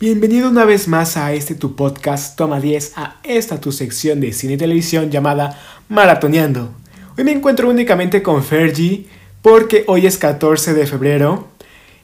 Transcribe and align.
Bienvenido 0.00 0.48
una 0.48 0.64
vez 0.64 0.86
más 0.86 1.16
a 1.16 1.32
este 1.32 1.56
tu 1.56 1.74
podcast 1.74 2.36
Toma 2.36 2.60
10, 2.60 2.92
a 2.94 3.16
esta 3.24 3.60
tu 3.60 3.72
sección 3.72 4.20
de 4.20 4.32
cine 4.32 4.52
y 4.52 4.56
televisión 4.56 5.10
llamada 5.10 5.60
Maratoneando. 5.88 6.70
Hoy 7.16 7.24
me 7.24 7.32
encuentro 7.32 7.68
únicamente 7.68 8.22
con 8.22 8.44
Fergie 8.44 9.06
porque 9.42 9.82
hoy 9.88 10.06
es 10.06 10.16
14 10.16 10.74
de 10.74 10.86
febrero 10.86 11.48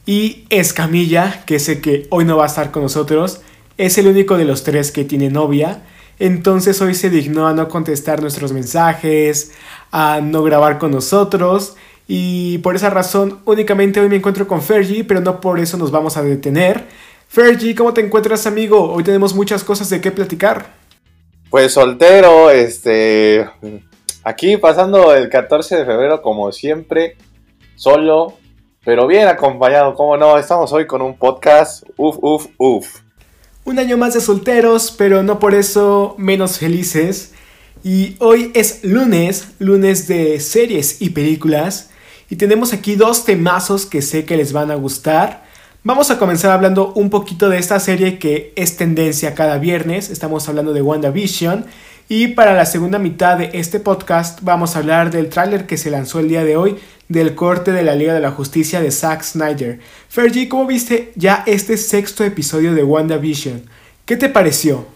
y 0.07 0.45
Escamilla, 0.51 1.45
que 1.47 1.61
sé 1.61 1.81
que 1.81 2.09
hoy 2.11 2.25
no 2.25 2.37
va 2.37 2.43
a 2.43 2.49
estar 2.49 2.73
con 2.73 2.83
nosotros, 2.83 3.43
es 3.79 3.97
el 3.97 4.09
único 4.09 4.37
de 4.37 4.45
los 4.45 4.65
tres 4.65 4.91
que 4.91 5.05
tiene 5.05 5.31
novia. 5.31 5.85
Entonces 6.19 6.83
hoy 6.83 6.97
se 6.97 7.11
dignó 7.11 7.47
a 7.47 7.55
no 7.55 7.69
contestar 7.69 8.21
nuestros 8.21 8.53
mensajes, 8.53 9.53
a 9.93 10.21
no 10.21 10.43
grabar 10.43 10.81
con 10.81 10.91
nosotros 10.91 11.77
y 12.09 12.59
por 12.59 12.75
esa 12.75 12.91
razón 12.91 13.39
únicamente 13.45 14.01
hoy 14.01 14.09
me 14.09 14.17
encuentro 14.17 14.49
con 14.49 14.63
Fergie, 14.63 15.05
pero 15.05 15.21
no 15.21 15.41
por 15.41 15.61
eso 15.61 15.77
nos 15.77 15.93
vamos 15.93 16.17
a 16.17 16.25
detener. 16.25 16.89
Fergie, 17.35 17.75
¿cómo 17.75 17.93
te 17.93 18.01
encuentras, 18.01 18.47
amigo? 18.47 18.93
Hoy 18.93 19.03
tenemos 19.03 19.35
muchas 19.35 19.65
cosas 19.65 19.91
de 19.91 20.01
qué 20.01 20.13
platicar. 20.13 20.67
Pues 21.51 21.73
soltero, 21.73 22.49
este. 22.49 23.45
Aquí 24.23 24.57
pasando 24.57 25.13
el 25.13 25.29
14 25.29 25.79
de 25.79 25.85
febrero, 25.85 26.23
como 26.23 26.53
siempre, 26.53 27.17
solo, 27.75 28.35
pero 28.85 29.09
bien 29.09 29.27
acompañado, 29.27 29.95
¿cómo 29.97 30.17
no? 30.17 30.39
Estamos 30.39 30.73
hoy 30.73 30.87
con 30.87 31.03
un 31.03 31.19
podcast, 31.19 31.83
uf, 31.97 32.19
uf, 32.21 32.47
uf. 32.57 33.01
Un 33.65 33.81
año 33.81 33.97
más 33.97 34.15
de 34.15 34.21
solteros, 34.21 34.95
pero 34.97 35.25
no 35.25 35.41
por 35.41 35.55
eso 35.55 36.15
menos 36.17 36.61
felices. 36.61 37.35
Y 37.83 38.15
hoy 38.21 38.53
es 38.55 38.85
lunes, 38.85 39.55
lunes 39.59 40.07
de 40.07 40.39
series 40.39 41.03
y 41.03 41.11
películas. 41.11 41.91
Y 42.31 42.37
tenemos 42.37 42.73
aquí 42.73 42.95
dos 42.95 43.25
temazos 43.25 43.87
que 43.87 44.03
sé 44.03 44.25
que 44.25 44.37
les 44.37 44.53
van 44.53 44.71
a 44.71 44.77
gustar. 44.77 45.44
Vamos 45.87 46.11
a 46.11 46.19
comenzar 46.19 46.51
hablando 46.51 46.95
un 46.95 47.11
poquito 47.11 47.51
de 47.51 47.59
esta 47.59 47.79
serie 47.79 48.19
que 48.19 48.55
es 48.57 48.79
tendencia 48.79 49.35
cada 49.35 49.59
viernes. 49.59 50.09
Estamos 50.09 50.49
hablando 50.49 50.73
de 50.73 50.81
WandaVision. 50.81 51.67
Y 52.09 52.29
para 52.29 52.55
la 52.55 52.65
segunda 52.65 52.99
mitad 52.99 53.37
de 53.37 53.51
este 53.53 53.81
podcast 53.81 54.39
vamos 54.41 54.75
a 54.75 54.79
hablar 54.79 55.11
del 55.11 55.29
tráiler 55.29 55.67
que 55.67 55.77
se 55.77 55.91
lanzó 55.91 56.21
el 56.21 56.31
día 56.31 56.43
de 56.43 56.57
hoy 56.57 56.79
del 57.09 57.35
corte 57.35 57.71
de 57.71 57.83
la 57.83 57.97
Liga 57.97 58.15
de 58.15 58.21
la 58.21 58.31
Justicia 58.31 58.81
de 58.81 58.91
Zack 58.91 59.25
Snyder. 59.25 59.79
Fergie, 60.09 60.49
¿cómo 60.49 60.67
viste 60.67 61.13
ya 61.17 61.45
este 61.47 61.77
sexto 61.77 62.25
episodio 62.25 62.75
de 62.75 62.83
WandaVision? 62.83 63.69
¿Qué 64.07 64.17
te 64.17 64.31
pareció? 64.31 64.87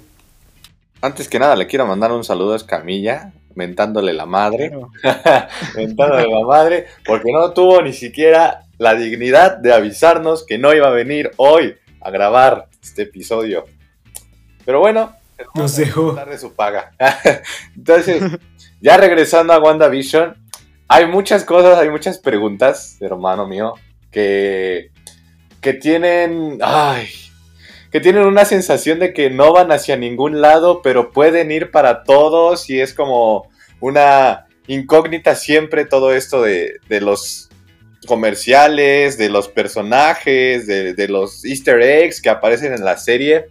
Antes 1.03 1.29
que 1.29 1.39
nada 1.39 1.55
le 1.55 1.67
quiero 1.67 1.85
mandar 1.85 2.13
un 2.13 2.25
saludo 2.25 2.55
a 2.55 2.57
Escamilla, 2.57 3.35
mentándole 3.55 4.15
la 4.15 4.25
madre. 4.25 4.73
mentándole 5.77 6.29
la 6.29 6.47
madre, 6.47 6.87
porque 7.05 7.31
no 7.31 7.53
tuvo 7.53 7.83
ni 7.83 7.93
siquiera 7.93 8.65
la 8.79 8.95
dignidad 8.95 9.59
de 9.59 9.73
avisarnos 9.73 10.47
que 10.47 10.59
no 10.59 10.73
iba 10.75 10.89
a 10.89 10.93
venir 10.93 11.33
hoy 11.37 11.77
a 12.01 12.11
grabar 12.11 12.69
este 12.83 13.03
episodio. 13.03 13.65
Pero 14.65 14.81
bueno, 14.81 15.15
nos 15.55 15.77
dejó 15.77 16.13
de 16.13 16.39
su 16.39 16.55
paga. 16.55 16.93
Entonces, 17.77 18.23
ya 18.81 18.97
regresando 18.97 19.53
a 19.53 19.59
WandaVision, 19.59 20.37
hay 20.89 21.07
muchas 21.07 21.45
cosas, 21.45 21.79
hay 21.79 21.91
muchas 21.91 22.19
preguntas, 22.19 22.97
hermano 23.01 23.47
mío, 23.47 23.75
que 24.11 24.91
que 25.61 25.75
tienen, 25.75 26.59
ay, 26.63 27.09
que 27.91 28.01
tienen 28.01 28.27
una 28.27 28.45
sensación 28.45 28.99
de 28.99 29.13
que 29.13 29.31
no 29.31 29.53
van 29.53 29.73
hacia 29.73 29.97
ningún 29.97 30.41
lado, 30.41 30.83
pero 30.83 31.11
pueden 31.11 31.51
ir 31.51 31.71
para 31.71 32.05
todos 32.05 32.69
y 32.71 32.81
es 32.81 32.95
como 32.95 33.49
una 33.81 34.47
incógnita 34.67 35.35
siempre 35.35 35.85
todo 35.85 36.13
esto 36.13 36.43
de, 36.43 36.79
de 36.89 37.01
los 37.01 37.48
comerciales, 38.07 39.19
de 39.19 39.29
los 39.29 39.49
personajes, 39.49 40.67
de, 40.67 41.09
los 41.09 41.45
easter 41.45 41.81
eggs 41.83 42.21
que 42.21 42.31
aparecen 42.31 42.73
en 42.73 42.85
la 42.85 42.97
serie. 42.97 43.47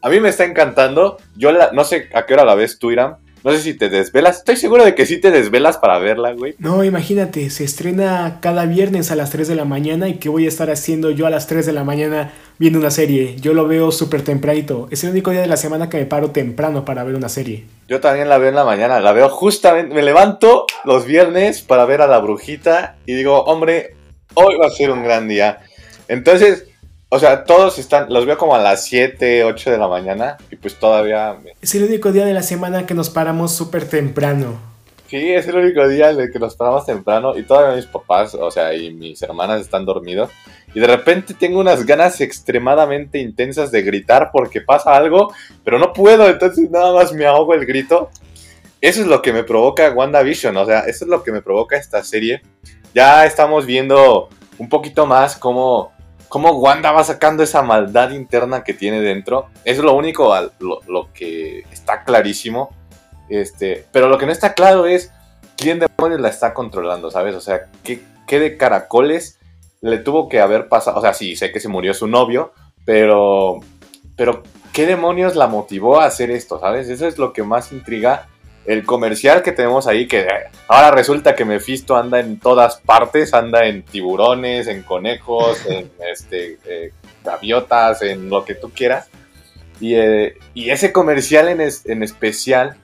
A 0.00 0.08
mí 0.08 0.20
me 0.20 0.28
está 0.28 0.44
encantando. 0.44 1.18
Yo 1.36 1.52
no 1.72 1.84
sé 1.84 2.08
a 2.14 2.26
qué 2.26 2.34
hora 2.34 2.44
la 2.44 2.54
ves 2.54 2.78
tú, 2.78 2.90
Iram. 2.90 3.16
No 3.44 3.50
sé 3.50 3.60
si 3.60 3.74
te 3.74 3.88
desvelas. 3.88 4.38
Estoy 4.38 4.56
seguro 4.56 4.84
de 4.84 4.94
que 4.94 5.04
sí 5.04 5.18
te 5.18 5.32
desvelas 5.32 5.76
para 5.76 5.98
verla, 5.98 6.32
güey. 6.32 6.54
No, 6.58 6.84
imagínate, 6.84 7.50
se 7.50 7.64
estrena 7.64 8.38
cada 8.40 8.66
viernes 8.66 9.10
a 9.10 9.16
las 9.16 9.30
3 9.30 9.48
de 9.48 9.56
la 9.56 9.64
mañana 9.64 10.08
y 10.08 10.14
qué 10.14 10.28
voy 10.28 10.44
a 10.44 10.48
estar 10.48 10.70
haciendo 10.70 11.10
yo 11.10 11.26
a 11.26 11.30
las 11.30 11.48
3 11.48 11.66
de 11.66 11.72
la 11.72 11.82
mañana 11.82 12.32
viendo 12.58 12.78
una 12.78 12.92
serie. 12.92 13.36
Yo 13.40 13.52
lo 13.52 13.66
veo 13.66 13.90
súper 13.90 14.22
tempranito. 14.22 14.86
Es 14.92 15.02
el 15.02 15.10
único 15.10 15.32
día 15.32 15.40
de 15.40 15.48
la 15.48 15.56
semana 15.56 15.88
que 15.88 15.96
me 15.96 16.06
paro 16.06 16.30
temprano 16.30 16.84
para 16.84 17.02
ver 17.02 17.16
una 17.16 17.28
serie. 17.28 17.64
Yo 17.92 18.00
también 18.00 18.30
la 18.30 18.38
veo 18.38 18.48
en 18.48 18.54
la 18.54 18.64
mañana. 18.64 19.00
La 19.00 19.12
veo 19.12 19.28
justamente. 19.28 19.94
Me 19.94 20.00
levanto 20.00 20.64
los 20.82 21.04
viernes 21.04 21.60
para 21.60 21.84
ver 21.84 22.00
a 22.00 22.06
la 22.06 22.20
brujita 22.20 22.96
y 23.04 23.12
digo, 23.12 23.42
hombre, 23.42 23.96
hoy 24.32 24.56
va 24.56 24.68
a 24.68 24.70
ser 24.70 24.90
un 24.90 25.04
gran 25.04 25.28
día. 25.28 25.58
Entonces, 26.08 26.68
o 27.10 27.18
sea, 27.18 27.44
todos 27.44 27.78
están, 27.78 28.10
los 28.10 28.24
veo 28.24 28.38
como 28.38 28.54
a 28.54 28.58
las 28.60 28.86
7, 28.86 29.44
8 29.44 29.72
de 29.72 29.76
la 29.76 29.88
mañana 29.88 30.38
y 30.50 30.56
pues 30.56 30.76
todavía... 30.76 31.36
Es 31.60 31.74
el 31.74 31.84
único 31.84 32.12
día 32.12 32.24
de 32.24 32.32
la 32.32 32.42
semana 32.42 32.86
que 32.86 32.94
nos 32.94 33.10
paramos 33.10 33.52
súper 33.54 33.86
temprano. 33.86 34.58
Sí, 35.08 35.30
es 35.30 35.46
el 35.46 35.56
único 35.56 35.86
día 35.86 36.12
en 36.12 36.18
el 36.18 36.32
que 36.32 36.38
nos 36.38 36.56
paramos 36.56 36.86
temprano 36.86 37.36
y 37.36 37.42
todavía 37.42 37.76
mis 37.76 37.84
papás, 37.84 38.34
o 38.34 38.50
sea, 38.50 38.72
y 38.72 38.94
mis 38.94 39.20
hermanas 39.20 39.60
están 39.60 39.84
dormidos. 39.84 40.30
Y 40.74 40.80
de 40.80 40.86
repente 40.86 41.34
tengo 41.34 41.60
unas 41.60 41.84
ganas 41.84 42.20
extremadamente 42.20 43.18
intensas 43.18 43.70
de 43.70 43.82
gritar 43.82 44.30
porque 44.32 44.60
pasa 44.60 44.96
algo, 44.96 45.32
pero 45.64 45.78
no 45.78 45.92
puedo, 45.92 46.28
entonces 46.28 46.70
nada 46.70 46.94
más 46.94 47.12
me 47.12 47.26
ahogo 47.26 47.54
el 47.54 47.66
grito. 47.66 48.10
Eso 48.80 49.02
es 49.02 49.06
lo 49.06 49.22
que 49.22 49.32
me 49.32 49.44
provoca 49.44 49.90
WandaVision, 49.90 50.56
o 50.56 50.66
sea, 50.66 50.80
eso 50.80 51.04
es 51.04 51.10
lo 51.10 51.22
que 51.22 51.30
me 51.30 51.42
provoca 51.42 51.76
esta 51.76 52.02
serie 52.02 52.42
ya 52.94 53.24
estamos 53.24 53.66
viendo 53.66 54.28
un 54.58 54.68
poquito 54.68 55.06
más 55.06 55.36
cómo, 55.36 55.92
cómo 56.28 56.52
Wanda 56.52 56.92
va 56.92 57.04
sacando 57.04 57.42
esa 57.42 57.62
maldad 57.62 58.10
interna 58.10 58.64
que 58.64 58.74
tiene 58.74 59.00
dentro. 59.00 59.48
Es 59.64 59.78
lo 59.78 59.94
único, 59.94 60.34
lo, 60.60 61.12
que 61.12 61.60
está 61.72 62.04
clarísimo. 62.04 62.70
Este, 63.28 63.86
pero 63.92 64.08
lo 64.08 64.18
que 64.18 64.26
no 64.26 64.32
está 64.32 64.54
claro 64.54 64.86
es 64.86 65.10
quién 65.56 65.78
demonios 65.78 66.20
la 66.20 66.28
está 66.28 66.52
controlando, 66.52 67.10
¿sabes? 67.10 67.34
O 67.34 67.40
sea, 67.40 67.68
¿qué, 67.82 68.02
qué 68.26 68.38
de 68.38 68.56
caracoles 68.56 69.38
le 69.82 69.98
tuvo 69.98 70.28
que 70.28 70.40
haber 70.40 70.68
pasado? 70.68 70.98
O 70.98 71.02
sea, 71.02 71.12
sí, 71.12 71.36
sé 71.36 71.52
que 71.52 71.60
se 71.60 71.68
murió 71.68 71.92
su 71.92 72.06
novio, 72.06 72.52
pero, 72.86 73.60
pero 74.16 74.42
¿qué 74.72 74.86
demonios 74.86 75.36
la 75.36 75.48
motivó 75.48 76.00
a 76.00 76.06
hacer 76.06 76.30
esto, 76.30 76.58
¿sabes? 76.58 76.88
Eso 76.88 77.06
es 77.06 77.18
lo 77.18 77.32
que 77.32 77.42
más 77.42 77.72
intriga 77.72 78.28
el 78.64 78.84
comercial 78.84 79.42
que 79.42 79.50
tenemos 79.50 79.88
ahí, 79.88 80.06
que 80.06 80.26
ahora 80.68 80.92
resulta 80.92 81.34
que 81.34 81.44
Mephisto 81.44 81.96
anda 81.96 82.20
en 82.20 82.38
todas 82.38 82.80
partes, 82.80 83.34
anda 83.34 83.66
en 83.66 83.82
tiburones, 83.82 84.68
en 84.68 84.82
conejos, 84.82 85.58
en 85.68 85.90
este, 86.10 86.58
eh, 86.64 86.92
gaviotas, 87.24 88.02
en 88.02 88.30
lo 88.30 88.44
que 88.44 88.54
tú 88.54 88.70
quieras. 88.70 89.08
Y, 89.80 89.94
eh, 89.96 90.36
ese 90.54 90.92
comercial 90.92 91.48
en, 91.48 91.60
en, 91.60 92.02
especial 92.04 92.76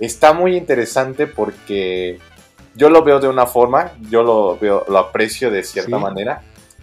está 0.00 0.32
muy 0.32 0.56
interesante 0.56 1.26
porque 1.26 2.18
yo 2.76 2.90
lo 2.90 3.02
veo 3.02 3.20
de 3.20 3.28
una 3.28 3.46
forma, 3.46 3.92
yo 4.10 4.22
lo 4.22 4.58
veo, 4.58 4.84
lo 4.88 4.98
aprecio 4.98 5.50
de 5.50 5.62
cierta 5.64 5.98
manera, 5.98 6.42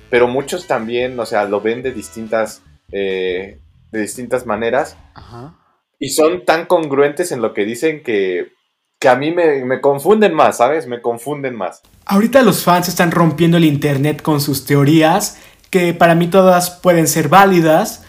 pero 0.10 0.28
muchos 0.28 0.68
también, 0.68 1.20
o 1.20 1.26
sea, 1.26 1.46
lo 1.46 1.62
ven 1.62 1.82
de 1.84 1.92
distintas, 1.92 2.62
eh, 2.92 3.60
de 3.92 4.00
distintas 4.00 4.46
maneras. 4.46 4.98
Ajá 5.14 5.56
y 6.04 6.10
son 6.10 6.44
tan 6.44 6.66
congruentes 6.66 7.32
en 7.32 7.42
lo 7.42 7.54
que 7.54 7.64
dicen 7.64 8.04
que, 8.04 8.52
que 9.00 9.08
a 9.08 9.16
mí 9.16 9.32
me, 9.32 9.80
confunden 9.80 10.34
más, 10.34 10.58
¿sabes? 10.58 10.86
Me 10.86 11.02
confunden 11.02 11.56
más. 11.56 11.82
Ahorita 12.06 12.42
los 12.42 12.66
fans 12.66 12.90
están 12.90 13.10
rompiendo 13.10 13.56
el 13.56 13.64
internet 13.64 14.22
con 14.22 14.42
sus 14.42 14.66
teorías, 14.66 15.38
que 15.70 15.94
para 15.94 16.14
mí 16.14 16.28
todas 16.28 16.72
pueden 16.72 17.08
ser 17.08 17.30
válidas. 17.30 18.04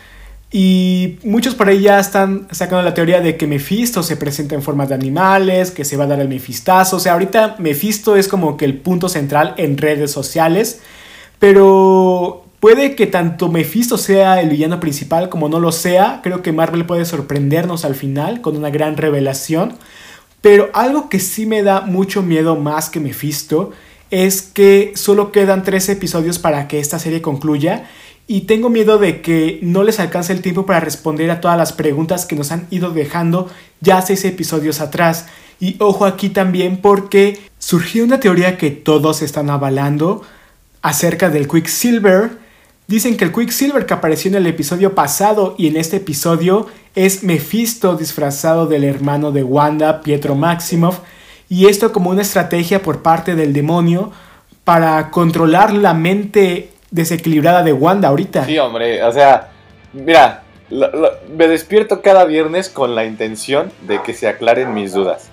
Y 0.57 1.19
muchos 1.25 1.57
por 1.57 1.69
ahí 1.69 1.81
ya 1.81 1.99
están 1.99 2.47
sacando 2.53 2.81
la 2.83 2.95
teoría 2.95 3.21
de 3.21 3.37
que 3.37 3.49
Mephisto 3.49 4.05
se 4.05 4.17
presenta 4.17 4.55
en 4.55 4.63
forma 4.63 4.87
de 4.87 4.95
animales, 4.95 5.73
que 5.73 5.85
se 5.85 5.97
va 5.97 6.05
a 6.05 6.07
dar 6.07 6.21
el 6.21 6.29
Mefistazo. 6.29 6.99
O 6.99 7.01
sea, 7.01 7.15
ahorita 7.15 7.57
Mephisto 7.59 8.15
es 8.15 8.29
como 8.29 8.57
que 8.57 8.65
el 8.65 8.79
punto 8.79 9.09
central 9.09 9.55
en 9.57 9.77
redes 9.77 10.13
sociales. 10.13 10.81
Pero 11.41 12.45
Puede 12.61 12.95
que 12.95 13.07
tanto 13.07 13.51
Mephisto 13.51 13.99
sea 13.99 14.41
el 14.41 14.49
villano 14.49 14.81
principal 14.81 15.29
como 15.29 15.51
no 15.51 15.61
lo 15.61 15.71
sea. 15.71 16.21
Creo 16.23 16.41
que 16.41 16.51
Marvel 16.51 16.87
puede 16.87 17.05
sorprendernos 17.05 17.85
al 17.85 17.95
final 17.95 18.41
con 18.41 18.57
una 18.57 18.71
gran 18.71 18.97
revelación. 18.97 19.75
Pero 20.41 20.71
algo 20.73 21.11
que 21.11 21.21
sí 21.21 21.45
me 21.45 21.63
da 21.63 21.83
mucho 21.83 22.23
miedo 22.23 22.57
más 22.57 22.89
que 22.89 23.01
Mephisto 23.01 23.73
es 24.11 24.41
que 24.41 24.93
solo 24.95 25.31
quedan 25.31 25.63
tres 25.63 25.91
episodios 25.91 26.39
para 26.39 26.67
que 26.67 26.79
esta 26.79 26.99
serie 26.99 27.21
concluya. 27.21 27.87
Y 28.27 28.43
tengo 28.43 28.71
miedo 28.71 28.99
de 28.99 29.21
que 29.21 29.59
no 29.63 29.83
les 29.83 30.01
alcance 30.01 30.33
el 30.33 30.41
tiempo 30.41 30.65
para 30.65 30.81
responder 30.81 31.31
a 31.31 31.41
todas 31.41 31.59
las 31.59 31.73
preguntas 31.73 32.25
que 32.25 32.37
nos 32.37 32.53
han 32.53 32.67
ido 32.71 32.91
dejando 32.91 33.51
ya 33.81 34.01
seis 34.01 34.25
episodios 34.25 34.81
atrás. 34.81 35.27
Y 35.61 35.77
ojo 35.79 36.07
aquí 36.07 36.31
también 36.31 36.79
porque 36.79 37.39
surgió 37.59 38.05
una 38.05 38.21
teoría 38.21 38.57
que 38.57 38.71
todos 38.71 39.23
están 39.23 39.51
avalando 39.51 40.23
acerca 40.83 41.31
del 41.31 41.49
Quicksilver 41.49 42.45
Dicen 42.87 43.17
que 43.17 43.25
el 43.25 43.33
Quicksilver 43.33 43.87
que 43.87 43.95
apareció 43.95 44.29
en 44.29 44.35
el 44.35 44.47
episodio 44.47 44.95
pasado 44.95 45.55
y 45.57 45.69
en 45.69 45.79
este 45.79 45.97
episodio 45.97 46.67
es 46.95 47.23
Mephisto 47.23 47.97
disfrazado 47.97 48.67
del 48.67 48.85
hermano 48.85 49.33
de 49.33 49.43
Wanda, 49.43 50.03
Pietro 50.03 50.35
Maximoff, 50.35 50.99
y 51.49 51.67
esto 51.67 51.93
como 51.93 52.11
una 52.11 52.21
estrategia 52.21 52.83
por 52.83 53.01
parte 53.01 53.37
del 53.37 53.55
demonio 53.55 54.13
para 54.65 55.11
controlar 55.11 55.73
la 55.73 55.95
mente 55.95 56.73
desequilibrada 56.95 57.65
de 57.65 57.73
Wanda 57.73 58.09
ahorita. 58.09 58.45
Sí, 58.45 58.57
hombre, 58.57 59.03
o 59.03 59.11
sea, 59.11 59.49
mira, 59.93 60.45
me 60.71 61.49
despierto 61.49 62.01
cada 62.01 62.25
viernes 62.25 62.69
con 62.69 62.95
la 62.95 63.05
intención 63.05 63.73
de 63.83 64.01
que 64.01 64.15
se 64.15 64.29
aclaren 64.29 64.73
mis 64.73 64.93
dudas. 64.93 65.29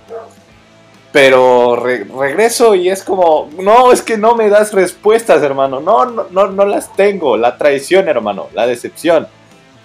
Pero 1.12 1.76
regreso 1.76 2.74
y 2.74 2.90
es 2.90 3.04
como, 3.04 3.48
no, 3.60 3.92
es 3.92 4.02
que 4.02 4.18
no 4.18 4.34
me 4.36 4.50
das 4.50 4.74
respuestas, 4.74 5.44
hermano. 5.44 5.80
No, 5.82 6.06
no, 6.06 6.26
no, 6.32 6.48
no 6.48 6.66
las 6.66 6.96
tengo. 6.96 7.38
La 7.38 7.58
traición, 7.58 8.08
hermano. 8.08 8.48
La 8.54 8.66
decepción. 8.66 9.28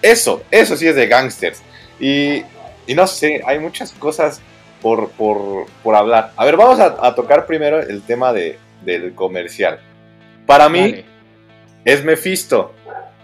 Eso, 0.01 0.41
eso 0.49 0.75
sí 0.77 0.87
es 0.87 0.95
de 0.95 1.05
gangsters. 1.05 1.61
Y, 1.99 2.41
y 2.87 2.95
no 2.95 3.05
sé, 3.05 3.41
hay 3.45 3.59
muchas 3.59 3.91
cosas 3.91 4.41
por, 4.81 5.09
por, 5.11 5.95
hablar. 5.95 6.31
A 6.37 6.45
ver, 6.45 6.55
vamos 6.55 6.79
a, 6.79 7.13
tocar 7.13 7.45
primero 7.45 7.81
el 7.81 8.01
tema 8.01 8.31
de, 8.33 8.57
del 8.83 9.13
comercial. 9.13 9.79
Para 10.45 10.69
mí 10.69 11.03
es 11.87 12.03
Mephisto, 12.03 12.73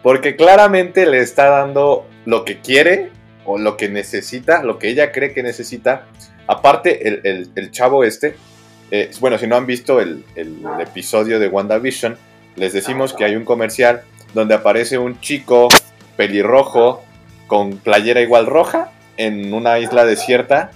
porque 0.04 0.38
claramente 0.38 1.06
le 1.06 1.20
está 1.20 1.50
dando 1.50 2.08
lo 2.26 2.46
que 2.46 2.62
quiere 2.62 3.10
o 3.44 3.58
lo 3.58 3.76
que 3.76 3.90
necesita, 3.90 4.64
lo 4.64 4.80
que 4.80 4.88
ella 4.88 5.12
cree 5.12 5.34
que 5.34 5.44
necesita. 5.44 6.08
Aparte, 6.48 7.20
el, 7.30 7.72
chavo 7.72 8.06
este, 8.06 8.38
eh, 8.90 9.12
bueno, 9.20 9.38
si 9.38 9.48
no 9.48 9.58
han 9.58 9.66
visto 9.66 10.00
el, 10.00 10.24
el 10.36 10.64
episodio 10.80 11.40
de 11.40 11.50
WandaVision, 11.50 12.16
les 12.56 12.72
decimos 12.72 13.14
que 13.14 13.26
hay 13.26 13.36
un 13.36 13.44
comercial 13.44 14.04
donde 14.34 14.56
aparece 14.56 14.98
un 14.98 15.20
chico 15.20 15.68
pelirrojo 16.16 17.04
con 17.48 17.76
playera 17.80 18.22
igual 18.22 18.46
roja 18.46 18.92
en 19.18 19.54
una 19.54 19.78
isla 19.80 20.06
desierta 20.06 20.72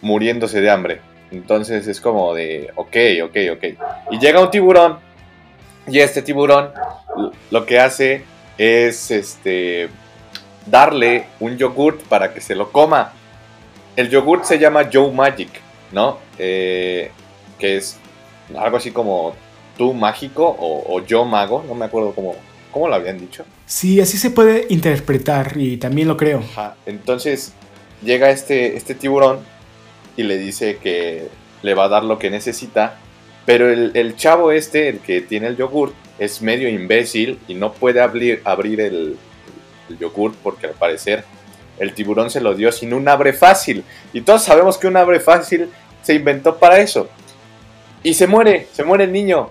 muriéndose 0.00 0.60
de 0.60 0.70
hambre. 0.70 1.00
Entonces 1.32 1.88
es 1.88 2.00
como 2.00 2.34
de, 2.34 2.70
ok, 2.76 2.96
ok, 3.24 3.36
ok. 3.52 3.64
Y 4.12 4.20
llega 4.20 4.40
un 4.40 4.52
tiburón 4.52 5.09
y 5.90 5.98
este 5.98 6.22
tiburón 6.22 6.70
lo 7.50 7.66
que 7.66 7.78
hace 7.78 8.24
es 8.56 9.10
este 9.10 9.88
darle 10.66 11.26
un 11.40 11.56
yogurt 11.56 12.02
para 12.02 12.32
que 12.32 12.40
se 12.40 12.54
lo 12.54 12.70
coma. 12.70 13.12
El 13.96 14.08
yogurt 14.08 14.44
se 14.44 14.58
llama 14.58 14.88
Joe 14.92 15.10
Magic, 15.12 15.50
¿no? 15.92 16.18
Eh, 16.38 17.10
que 17.58 17.76
es 17.76 17.98
algo 18.56 18.76
así 18.76 18.90
como 18.90 19.34
tú 19.76 19.94
mágico 19.94 20.56
o, 20.58 21.00
yo 21.04 21.24
mago, 21.24 21.64
no 21.66 21.74
me 21.74 21.86
acuerdo 21.86 22.12
cómo, 22.14 22.34
cómo 22.70 22.88
lo 22.88 22.94
habían 22.94 23.18
dicho. 23.18 23.44
Sí, 23.66 24.00
así 24.00 24.18
se 24.18 24.30
puede 24.30 24.66
interpretar 24.68 25.56
y 25.56 25.76
también 25.78 26.08
lo 26.08 26.16
creo. 26.16 26.42
Entonces 26.86 27.52
llega 28.02 28.30
este, 28.30 28.76
este 28.76 28.94
tiburón 28.94 29.40
y 30.16 30.22
le 30.22 30.38
dice 30.38 30.78
que 30.78 31.28
le 31.62 31.74
va 31.74 31.84
a 31.84 31.88
dar 31.88 32.04
lo 32.04 32.18
que 32.18 32.30
necesita, 32.30 32.98
pero 33.46 33.70
el, 33.70 34.16
chavo 34.16 34.52
este, 34.52 34.88
el 34.88 34.98
que 35.00 35.20
tiene 35.20 35.48
el 35.48 35.56
yogurt, 35.56 35.94
es 36.18 36.42
medio 36.42 36.68
imbécil 36.68 37.38
y 37.48 37.54
no 37.54 37.72
puede 37.72 38.00
abrir, 38.00 38.42
abrir 38.44 38.80
el, 38.80 39.16
el 39.88 39.98
yogurt 39.98 40.34
porque 40.42 40.66
al 40.66 40.74
parecer 40.74 41.24
el 41.78 41.94
tiburón 41.94 42.30
se 42.30 42.42
lo 42.42 42.54
dio 42.54 42.70
sin 42.70 42.92
un 42.92 43.08
abre 43.08 43.32
fácil. 43.32 43.82
Y 44.12 44.20
todos 44.20 44.44
sabemos 44.44 44.76
que 44.76 44.86
un 44.86 44.96
abre 44.96 45.18
fácil 45.18 45.70
se 46.02 46.14
inventó 46.14 46.58
para 46.58 46.78
eso. 46.78 47.08
Y 48.02 48.14
se 48.14 48.26
muere, 48.26 48.68
se 48.72 48.84
muere 48.84 49.04
el 49.04 49.12
niño. 49.12 49.50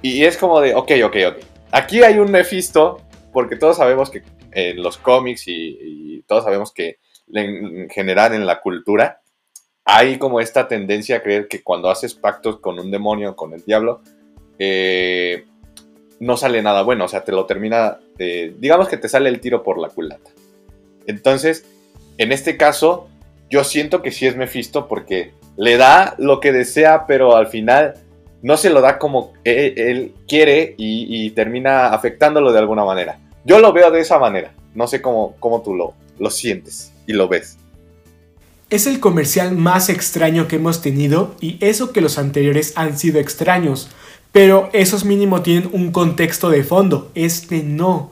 Y 0.00 0.24
es 0.24 0.36
como 0.36 0.60
de, 0.60 0.74
ok, 0.74 0.92
ok, 1.04 1.16
ok. 1.28 1.36
Aquí 1.72 2.02
hay 2.02 2.18
un 2.18 2.30
Mephisto, 2.30 3.00
porque 3.32 3.56
todos 3.56 3.76
sabemos 3.76 4.10
que 4.10 4.22
en 4.52 4.82
los 4.82 4.96
cómics 4.98 5.44
y, 5.46 6.22
todos 6.26 6.44
sabemos 6.44 6.72
que 6.72 6.98
en 7.32 7.90
general 7.90 8.34
en 8.34 8.46
la 8.46 8.60
cultura 8.60 9.20
hay 9.84 10.18
como 10.18 10.40
esta 10.40 10.66
tendencia 10.66 11.16
a 11.16 11.22
creer 11.22 11.48
que 11.48 11.62
cuando 11.62 11.90
haces 11.90 12.14
pactos 12.14 12.58
con 12.58 12.78
un 12.78 12.90
demonio, 12.90 13.36
con 13.36 13.52
el 13.52 13.64
diablo, 13.64 14.00
eh, 14.58 15.44
no 16.20 16.36
sale 16.36 16.62
nada 16.62 16.82
bueno, 16.82 17.04
o 17.04 17.08
sea, 17.08 17.24
te 17.24 17.32
lo 17.32 17.44
termina, 17.44 17.98
digamos 18.16 18.88
que 18.88 18.96
te 18.96 19.08
sale 19.08 19.28
el 19.28 19.40
tiro 19.40 19.62
por 19.62 19.78
la 19.78 19.88
culata. 19.88 20.30
Entonces, 21.06 21.66
en 22.16 22.32
este 22.32 22.56
caso, 22.56 23.08
yo 23.50 23.64
siento 23.64 24.00
que 24.00 24.10
sí 24.10 24.26
es 24.26 24.36
Mephisto 24.36 24.88
porque 24.88 25.32
le 25.56 25.76
da 25.76 26.14
lo 26.18 26.40
que 26.40 26.52
desea, 26.52 27.06
pero 27.06 27.36
al 27.36 27.48
final 27.48 27.94
no 28.42 28.56
se 28.56 28.70
lo 28.70 28.80
da 28.80 28.98
como 28.98 29.32
él, 29.44 30.14
quiere 30.26 30.74
y, 30.78 31.30
termina 31.30 31.88
afectándolo 31.88 32.52
de 32.52 32.58
alguna 32.58 32.84
manera. 32.84 33.18
Yo 33.44 33.58
lo 33.58 33.72
veo 33.72 33.90
de 33.90 34.00
esa 34.00 34.18
manera, 34.18 34.52
no 34.74 34.86
sé 34.86 35.02
cómo, 35.02 35.36
cómo 35.40 35.62
tú 35.62 35.74
lo, 35.74 35.94
lo 36.18 36.30
sientes 36.30 36.92
y 37.06 37.12
lo 37.12 37.28
ves. 37.28 37.58
Es 38.74 38.88
el 38.88 38.98
comercial 38.98 39.56
más 39.56 39.88
extraño 39.88 40.48
que 40.48 40.56
hemos 40.56 40.82
tenido 40.82 41.36
y 41.40 41.58
eso 41.60 41.92
que 41.92 42.00
los 42.00 42.18
anteriores 42.18 42.72
han 42.74 42.98
sido 42.98 43.20
extraños, 43.20 43.88
pero 44.32 44.68
esos 44.72 45.04
mínimo 45.04 45.42
tienen 45.42 45.70
un 45.72 45.92
contexto 45.92 46.50
de 46.50 46.64
fondo, 46.64 47.08
este 47.14 47.62
no. 47.62 48.10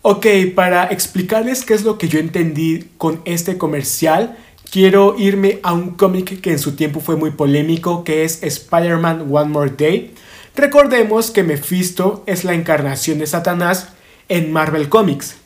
Ok, 0.00 0.26
para 0.54 0.84
explicarles 0.86 1.66
qué 1.66 1.74
es 1.74 1.84
lo 1.84 1.98
que 1.98 2.08
yo 2.08 2.18
entendí 2.18 2.92
con 2.96 3.20
este 3.26 3.58
comercial, 3.58 4.38
quiero 4.70 5.16
irme 5.18 5.60
a 5.62 5.74
un 5.74 5.90
cómic 5.90 6.40
que 6.40 6.52
en 6.52 6.58
su 6.58 6.76
tiempo 6.76 7.00
fue 7.00 7.16
muy 7.16 7.32
polémico, 7.32 8.04
que 8.04 8.24
es 8.24 8.42
Spider-Man 8.42 9.26
One 9.30 9.50
More 9.50 9.72
Day. 9.76 10.14
Recordemos 10.56 11.30
que 11.30 11.42
Mephisto 11.42 12.24
es 12.24 12.44
la 12.44 12.54
encarnación 12.54 13.18
de 13.18 13.26
Satanás 13.26 13.88
en 14.30 14.50
Marvel 14.50 14.88
Comics. 14.88 15.36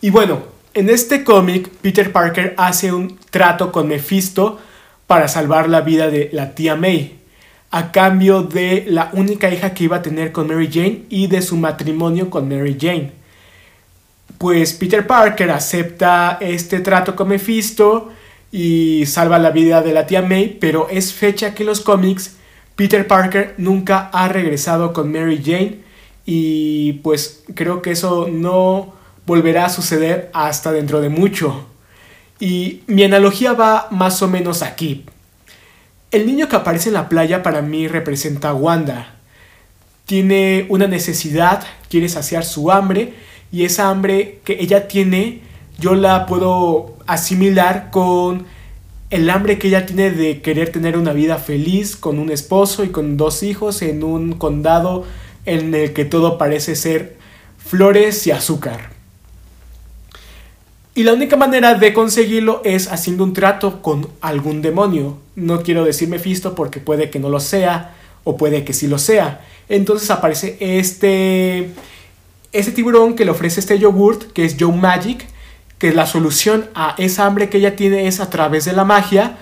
Y 0.00 0.10
bueno, 0.10 0.51
en 0.74 0.90
este 0.90 1.24
cómic, 1.24 1.68
Peter 1.80 2.12
Parker 2.12 2.54
hace 2.56 2.92
un 2.92 3.18
trato 3.30 3.72
con 3.72 3.88
Mephisto 3.88 4.58
para 5.06 5.28
salvar 5.28 5.68
la 5.68 5.82
vida 5.82 6.08
de 6.08 6.30
la 6.32 6.54
tía 6.54 6.76
May, 6.76 7.18
a 7.70 7.92
cambio 7.92 8.42
de 8.42 8.84
la 8.86 9.10
única 9.12 9.50
hija 9.50 9.74
que 9.74 9.84
iba 9.84 9.98
a 9.98 10.02
tener 10.02 10.32
con 10.32 10.48
Mary 10.48 10.68
Jane 10.72 11.02
y 11.08 11.26
de 11.26 11.42
su 11.42 11.56
matrimonio 11.56 12.30
con 12.30 12.48
Mary 12.48 12.76
Jane. 12.80 13.12
Pues 14.38 14.72
Peter 14.72 15.06
Parker 15.06 15.50
acepta 15.50 16.38
este 16.40 16.80
trato 16.80 17.14
con 17.14 17.28
Mephisto 17.28 18.10
y 18.50 19.04
salva 19.06 19.38
la 19.38 19.50
vida 19.50 19.82
de 19.82 19.92
la 19.92 20.06
tía 20.06 20.22
May, 20.22 20.56
pero 20.60 20.88
es 20.90 21.12
fecha 21.12 21.54
que 21.54 21.62
en 21.62 21.68
los 21.68 21.80
cómics 21.80 22.36
Peter 22.76 23.06
Parker 23.06 23.54
nunca 23.58 24.10
ha 24.12 24.28
regresado 24.28 24.92
con 24.92 25.12
Mary 25.12 25.40
Jane 25.44 25.78
y 26.24 26.94
pues 26.94 27.44
creo 27.54 27.82
que 27.82 27.92
eso 27.92 28.28
no 28.30 29.01
volverá 29.26 29.66
a 29.66 29.70
suceder 29.70 30.30
hasta 30.32 30.72
dentro 30.72 31.00
de 31.00 31.08
mucho. 31.08 31.66
Y 32.40 32.82
mi 32.86 33.04
analogía 33.04 33.52
va 33.52 33.88
más 33.90 34.22
o 34.22 34.28
menos 34.28 34.62
aquí. 34.62 35.04
El 36.10 36.26
niño 36.26 36.48
que 36.48 36.56
aparece 36.56 36.88
en 36.88 36.94
la 36.94 37.08
playa 37.08 37.42
para 37.42 37.62
mí 37.62 37.88
representa 37.88 38.50
a 38.50 38.54
Wanda. 38.54 39.14
Tiene 40.06 40.66
una 40.68 40.86
necesidad, 40.86 41.64
quiere 41.88 42.08
saciar 42.08 42.44
su 42.44 42.70
hambre 42.70 43.14
y 43.50 43.64
esa 43.64 43.88
hambre 43.88 44.40
que 44.44 44.58
ella 44.60 44.88
tiene 44.88 45.42
yo 45.78 45.96
la 45.96 46.26
puedo 46.26 46.96
asimilar 47.08 47.90
con 47.90 48.46
el 49.10 49.28
hambre 49.30 49.58
que 49.58 49.66
ella 49.66 49.84
tiene 49.84 50.10
de 50.10 50.40
querer 50.40 50.70
tener 50.70 50.96
una 50.96 51.12
vida 51.12 51.38
feliz 51.38 51.96
con 51.96 52.20
un 52.20 52.30
esposo 52.30 52.84
y 52.84 52.90
con 52.90 53.16
dos 53.16 53.42
hijos 53.42 53.82
en 53.82 54.04
un 54.04 54.34
condado 54.34 55.04
en 55.44 55.74
el 55.74 55.92
que 55.92 56.04
todo 56.04 56.38
parece 56.38 56.76
ser 56.76 57.16
flores 57.58 58.26
y 58.28 58.30
azúcar. 58.30 58.91
Y 60.94 61.04
la 61.04 61.14
única 61.14 61.36
manera 61.36 61.74
de 61.74 61.94
conseguirlo 61.94 62.60
es 62.64 62.92
haciendo 62.92 63.24
un 63.24 63.32
trato 63.32 63.80
con 63.80 64.08
algún 64.20 64.60
demonio. 64.60 65.18
No 65.36 65.62
quiero 65.62 65.84
decir 65.84 66.08
Mephisto 66.08 66.54
porque 66.54 66.80
puede 66.80 67.08
que 67.08 67.18
no 67.18 67.30
lo 67.30 67.40
sea 67.40 67.94
o 68.24 68.36
puede 68.36 68.64
que 68.64 68.74
sí 68.74 68.86
lo 68.88 68.98
sea. 68.98 69.40
Entonces 69.70 70.10
aparece 70.10 70.58
este, 70.60 71.70
este 72.52 72.72
tiburón 72.72 73.14
que 73.14 73.24
le 73.24 73.30
ofrece 73.30 73.60
este 73.60 73.78
yogurt 73.78 74.32
que 74.32 74.44
es 74.44 74.56
Joe 74.60 74.72
Magic, 74.72 75.26
que 75.78 75.92
la 75.92 76.06
solución 76.06 76.68
a 76.74 76.94
esa 76.98 77.24
hambre 77.24 77.48
que 77.48 77.58
ella 77.58 77.74
tiene 77.74 78.06
es 78.06 78.20
a 78.20 78.28
través 78.28 78.66
de 78.66 78.74
la 78.74 78.84
magia. 78.84 79.38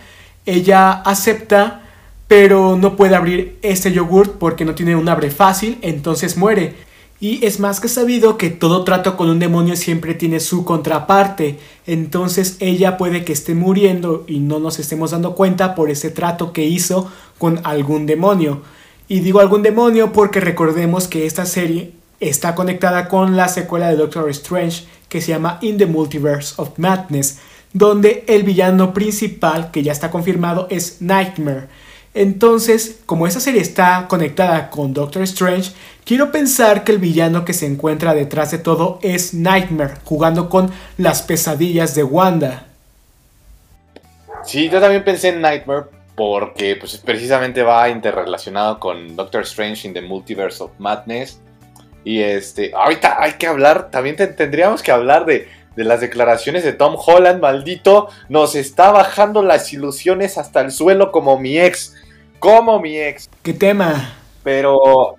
Ella 0.47 0.93
acepta 0.93 1.83
pero 2.31 2.77
no 2.77 2.95
puede 2.95 3.17
abrir 3.17 3.59
este 3.61 3.91
yogurt 3.91 4.37
porque 4.39 4.65
no 4.65 4.77
tiene 4.77 4.95
un 4.95 5.09
abre 5.09 5.33
fácil, 5.33 5.79
entonces 5.83 6.37
muere. 6.37 6.77
Y 7.21 7.45
es 7.45 7.61
más 7.61 7.81
que 7.81 7.89
sabido 7.89 8.39
que 8.39 8.49
todo 8.49 8.83
trato 8.83 9.19
con 9.19 9.29
un 9.29 9.39
demonio 9.39 9.77
siempre 9.77 10.15
tiene 10.15 10.41
su 10.41 10.65
contraparte. 10.65 11.59
Entonces 11.87 12.57
ella 12.61 12.97
puede 12.97 13.25
que 13.25 13.35
esté 13.35 13.55
muriendo 13.55 14.25
y 14.27 14.41
no 14.41 14.59
nos 14.59 14.79
estemos 14.79 15.11
dando 15.11 15.35
cuenta 15.35 15.75
por 15.75 15.91
ese 15.91 16.11
trato 16.11 16.55
que 16.55 16.65
hizo 16.65 17.13
con 17.37 17.61
algún 17.65 18.07
demonio. 18.07 18.63
Y 19.07 19.21
digo 19.21 19.41
algún 19.41 19.63
demonio 19.63 20.13
porque 20.13 20.41
recordemos 20.41 21.09
que 21.09 21.27
esta 21.27 21.45
serie 21.45 21.93
está 22.21 22.55
conectada 22.55 23.09
con 23.09 23.37
la 23.37 23.49
secuela 23.49 23.91
de 23.91 23.97
Doctor 23.97 24.31
Strange 24.31 24.85
que 25.11 25.21
se 25.21 25.33
llama 25.33 25.59
In 25.61 25.77
the 25.77 25.87
Multiverse 25.87 26.55
of 26.57 26.79
Madness, 26.79 27.39
donde 27.75 28.25
el 28.29 28.45
villano 28.45 28.95
principal 28.95 29.71
que 29.71 29.83
ya 29.83 29.93
está 29.93 30.11
confirmado 30.11 30.69
es 30.71 31.03
Nightmare. 31.03 31.69
Entonces, 32.13 33.01
como 33.07 33.27
esa 33.27 33.39
serie 33.39 33.61
está 33.61 34.07
conectada 34.09 34.69
con 34.71 34.93
Doctor 34.93 35.23
Strange, 35.23 35.73
quiero 36.05 36.33
pensar 36.33 36.83
que 36.83 36.93
el 36.93 36.99
villano 36.99 37.45
que 37.45 37.53
se 37.53 37.67
encuentra 37.67 38.15
detrás 38.15 38.51
de 38.51 38.59
todo 38.59 38.99
es 39.03 39.33
Nightmare, 39.33 39.95
jugando 40.05 40.49
con 40.49 40.73
las 40.99 41.23
pesadillas 41.23 41.95
de 41.95 42.03
Wanda. 42.03 42.67
Sí, 44.45 44.69
yo 44.69 44.81
también 44.81 45.05
pensé 45.05 45.29
en 45.29 45.41
Nightmare 45.41 45.85
porque 46.17 46.77
pues, 46.77 46.97
precisamente 46.99 47.63
va 47.63 47.89
interrelacionado 47.89 48.81
con 48.81 49.15
Doctor 49.15 49.43
Strange 49.43 49.87
in 49.87 49.95
the 49.95 50.03
Multiverse 50.03 50.63
of 50.63 50.73
Madness. 50.79 51.41
Y 52.03 52.21
este, 52.21 52.73
ahorita 52.75 53.23
hay 53.23 53.35
que 53.35 53.47
hablar, 53.47 53.91
también 53.91 54.17
tendríamos 54.17 54.83
que 54.83 54.91
hablar 54.91 55.27
de, 55.27 55.49
de 55.77 55.85
las 55.85 56.01
declaraciones 56.01 56.65
de 56.65 56.73
Tom 56.73 56.97
Holland, 56.99 57.41
maldito, 57.41 58.09
nos 58.29 58.55
está 58.55 58.91
bajando 58.91 59.43
las 59.43 59.73
ilusiones 59.73 60.39
hasta 60.39 60.61
el 60.61 60.73
suelo 60.73 61.13
como 61.13 61.39
mi 61.39 61.59
ex. 61.59 61.95
Como 62.39 62.81
mi 62.81 62.99
ex. 62.99 63.29
¿Qué 63.43 63.53
tema? 63.53 64.15
Pero 64.43 65.17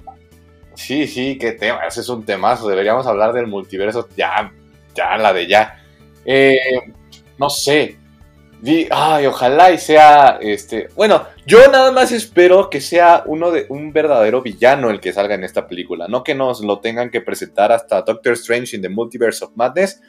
sí, 0.74 1.08
sí, 1.08 1.38
qué 1.38 1.54
tema. 1.54 1.86
Ese 1.88 2.02
es 2.02 2.10
un 2.10 2.26
temazo. 2.26 2.68
Deberíamos 2.68 3.08
hablar 3.08 3.34
del 3.34 3.48
multiverso 3.48 4.08
ya, 4.18 4.52
ya, 4.96 5.18
la 5.18 5.32
de 5.32 5.48
ya. 5.48 5.82
Eh, 6.26 6.58
no 7.38 7.50
sé. 7.50 7.98
Ay, 8.92 9.26
ojalá 9.26 9.72
y 9.72 9.78
sea 9.78 10.38
este. 10.40 10.90
Bueno, 10.96 11.26
yo 11.46 11.68
nada 11.72 11.92
más 11.92 12.12
espero 12.12 12.70
que 12.70 12.80
sea 12.80 13.24
uno 13.26 13.52
de 13.52 13.66
un 13.70 13.92
verdadero 13.92 14.42
villano 14.42 14.90
el 14.90 15.00
que 15.00 15.14
salga 15.14 15.36
en 15.36 15.44
esta 15.44 15.68
película. 15.68 16.08
No 16.08 16.24
que 16.24 16.36
nos 16.36 16.62
lo 16.62 16.80
tengan 16.80 17.10
que 17.10 17.22
presentar 17.22 17.72
hasta 17.72 18.04
Doctor 18.04 18.34
Strange 18.34 18.76
in 18.76 18.82
the 18.82 18.90
Multiverse 18.90 19.44
of 19.44 19.52
Madness. 19.56 20.02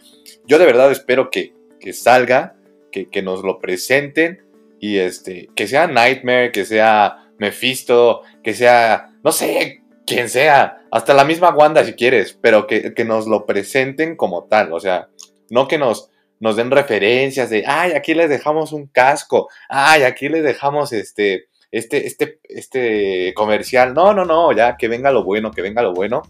Yo 0.47 0.59
de 0.59 0.66
verdad 0.66 0.90
espero 0.92 1.30
que, 1.30 1.54
que 1.80 1.92
salga, 1.92 2.54
que, 2.90 3.09
que, 3.09 3.23
nos 3.23 3.42
lo 3.42 3.59
presenten. 3.59 4.44
Y 4.78 4.99
este. 4.99 5.49
Que 5.54 5.66
sea 5.66 5.87
Nightmare, 5.87 6.52
que 6.52 6.64
sea 6.64 7.30
Mephisto, 7.38 8.23
que 8.42 8.52
sea. 8.52 9.14
No 9.25 9.32
sé, 9.32 9.82
quien 10.06 10.28
sea. 10.28 10.82
Hasta 10.90 11.14
la 11.14 11.25
misma 11.25 11.54
Wanda 11.54 11.85
si 11.85 11.94
quieres. 11.94 12.38
Pero 12.40 12.66
que, 12.66 12.92
que 12.92 13.04
nos 13.06 13.26
lo 13.26 13.47
presenten 13.47 14.14
como 14.14 14.44
tal. 14.44 14.75
O 14.75 14.80
sea, 14.80 15.09
no 15.49 15.68
que 15.68 15.78
nos 15.78 16.12
nos 16.42 16.56
den 16.56 16.72
referencias 16.72 17.50
de, 17.50 17.62
ay, 17.64 17.92
aquí 17.92 18.14
les 18.14 18.28
dejamos 18.28 18.72
un 18.72 18.88
casco, 18.88 19.49
ay, 19.68 20.02
aquí 20.02 20.28
les 20.28 20.42
dejamos 20.42 20.92
este, 20.92 21.46
este, 21.70 22.04
este, 22.04 22.40
este 22.49 23.32
comercial. 23.34 23.94
No, 23.94 24.12
no, 24.12 24.25
no, 24.25 24.50
ya 24.50 24.76
que 24.76 24.88
venga 24.88 25.12
lo 25.12 25.22
bueno, 25.22 25.52
que 25.52 25.62
venga 25.62 25.82
lo 25.82 25.92
bueno. 25.92 26.22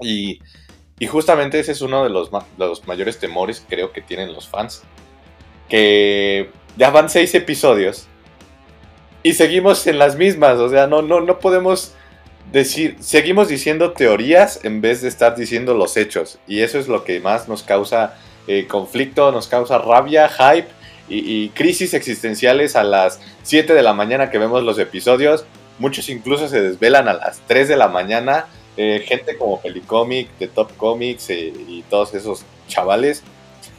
Y, 0.00 0.40
y 0.98 1.06
justamente 1.06 1.60
ese 1.60 1.72
es 1.72 1.82
uno 1.82 2.04
de 2.04 2.08
los, 2.08 2.30
los 2.56 2.86
mayores 2.88 3.18
temores, 3.18 3.62
creo, 3.68 3.92
que 3.92 4.00
tienen 4.00 4.32
los 4.32 4.48
fans. 4.48 4.82
Que 5.68 6.48
ya 6.78 6.88
van 6.88 7.10
seis 7.10 7.34
episodios 7.34 8.08
y 9.22 9.34
seguimos 9.34 9.86
en 9.86 9.98
las 9.98 10.16
mismas, 10.16 10.58
o 10.58 10.70
sea, 10.70 10.86
no, 10.86 11.02
no, 11.02 11.20
no 11.20 11.38
podemos 11.38 11.92
decir, 12.50 12.96
seguimos 13.00 13.48
diciendo 13.48 13.92
teorías 13.92 14.64
en 14.64 14.80
vez 14.80 15.02
de 15.02 15.08
estar 15.08 15.36
diciendo 15.36 15.74
los 15.74 15.98
hechos. 15.98 16.38
Y 16.46 16.60
eso 16.60 16.78
es 16.78 16.88
lo 16.88 17.04
que 17.04 17.20
más 17.20 17.46
nos 17.46 17.62
causa 17.62 18.16
eh, 18.46 18.66
conflicto, 18.66 19.32
nos 19.32 19.48
causa 19.48 19.78
rabia, 19.78 20.28
hype 20.28 20.68
y, 21.08 21.50
crisis 21.50 21.94
existenciales 21.94 22.76
a 22.76 22.84
las 22.84 23.20
7 23.42 23.74
de 23.74 23.82
la 23.82 23.92
mañana 23.92 24.30
que 24.30 24.38
vemos 24.38 24.62
los 24.62 24.78
episodios. 24.78 25.44
Muchos 25.78 26.08
incluso 26.08 26.48
se 26.48 26.62
desvelan 26.62 27.08
a 27.08 27.14
las 27.14 27.40
3 27.46 27.68
de 27.68 27.76
la 27.76 27.88
mañana. 27.88 28.46
Eh, 28.76 29.04
gente 29.06 29.36
como 29.36 29.60
Pelicomic, 29.60 30.28
de 30.38 30.48
Top 30.48 30.76
Comics 30.76 31.30
eh, 31.30 31.52
y 31.68 31.82
todos 31.88 32.14
esos 32.14 32.44
chavales 32.66 33.22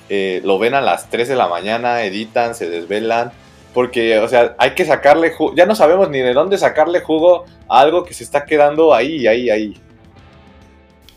lo 0.07 0.59
ven 0.59 0.75
a 0.75 0.81
las 0.81 1.09
3 1.09 1.27
de 1.27 1.35
la 1.35 1.47
mañana, 1.47 2.03
editan, 2.03 2.53
se 2.53 2.69
desvelan. 2.69 3.31
Porque, 3.73 4.19
o 4.19 4.27
sea, 4.29 4.55
hay 4.57 4.71
que 4.71 4.85
sacarle 4.85 5.31
jugo. 5.31 5.53
Ya 5.53 5.65
no 5.65 5.75
sabemos 5.75 6.09
ni 6.09 6.19
de 6.19 6.33
dónde 6.33 6.57
sacarle 6.57 7.01
jugo 7.01 7.45
a 7.67 7.81
algo 7.81 8.05
que 8.05 8.13
se 8.13 8.23
está 8.23 8.45
quedando 8.45 8.93
ahí, 8.93 9.27
ahí, 9.27 9.49
ahí. 9.49 9.73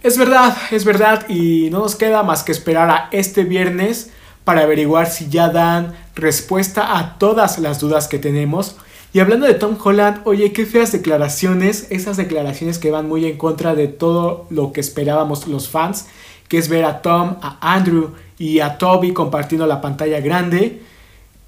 Es 0.01 0.17
verdad, 0.17 0.57
es 0.71 0.85
verdad 0.85 1.29
y 1.29 1.71
no 1.71 1.81
nos 1.81 1.97
queda 1.97 2.23
más 2.23 2.45
que 2.45 2.53
esperar 2.53 2.89
a 2.89 3.09
este 3.11 3.43
viernes 3.43 4.11
para 4.45 4.63
averiguar 4.63 5.11
si 5.11 5.29
ya 5.29 5.49
dan 5.49 5.93
respuesta 6.15 6.99
a 6.99 7.19
todas 7.19 7.59
las 7.59 7.81
dudas 7.81 8.07
que 8.07 8.21
tenemos. 8.21 8.77
Y 9.13 9.19
hablando 9.19 9.47
de 9.47 9.55
Tom 9.55 9.77
Holland, 9.83 10.21
oye, 10.25 10.53
qué 10.53 10.67
feas 10.67 10.93
declaraciones, 10.93 11.89
esas 11.91 12.17
declaraciones 12.17 12.79
que 12.79 12.93
van 12.93 13.09
muy 13.09 13.27
en 13.27 13.37
contra 13.37 13.75
de 13.75 13.89
todo 13.89 14.47
lo 14.51 14.73
que 14.73 14.81
esperábamos 14.81 15.49
los 15.49 15.69
fans, 15.69 16.07
que 16.47 16.59
es 16.59 16.69
ver 16.69 16.85
a 16.85 17.03
Tom, 17.03 17.37
a 17.43 17.59
Andrew 17.61 18.13
y 18.39 18.61
a 18.61 18.79
Toby 18.79 19.13
compartiendo 19.13 19.67
la 19.67 19.81
pantalla 19.81 20.21
grande. 20.21 20.81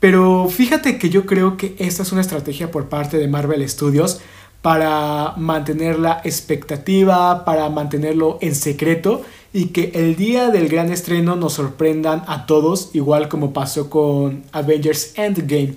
Pero 0.01 0.49
fíjate 0.49 0.99
que 0.99 1.09
yo 1.09 1.25
creo 1.25 1.57
que 1.57 1.77
esta 1.79 2.03
es 2.03 2.11
una 2.11 2.23
estrategia 2.23 2.73
por 2.73 2.89
parte 2.89 3.17
de 3.17 3.29
Marvel 3.29 3.67
Studios 3.69 4.21
para 4.63 5.35
mantener 5.37 5.99
la 5.99 6.21
expectativa, 6.25 7.45
para 7.45 7.69
mantenerlo 7.71 8.39
en 8.41 8.55
secreto 8.55 9.23
y 9.53 9.69
que 9.69 9.93
el 9.95 10.17
día 10.17 10.49
del 10.49 10.69
gran 10.69 10.93
estreno 10.93 11.35
nos 11.35 11.55
sorprendan 11.55 12.23
a 12.27 12.47
todos, 12.47 12.91
igual 12.93 13.29
como 13.29 13.53
pasó 13.53 13.91
con 13.91 14.45
Avengers 14.53 15.19
Endgame. 15.19 15.75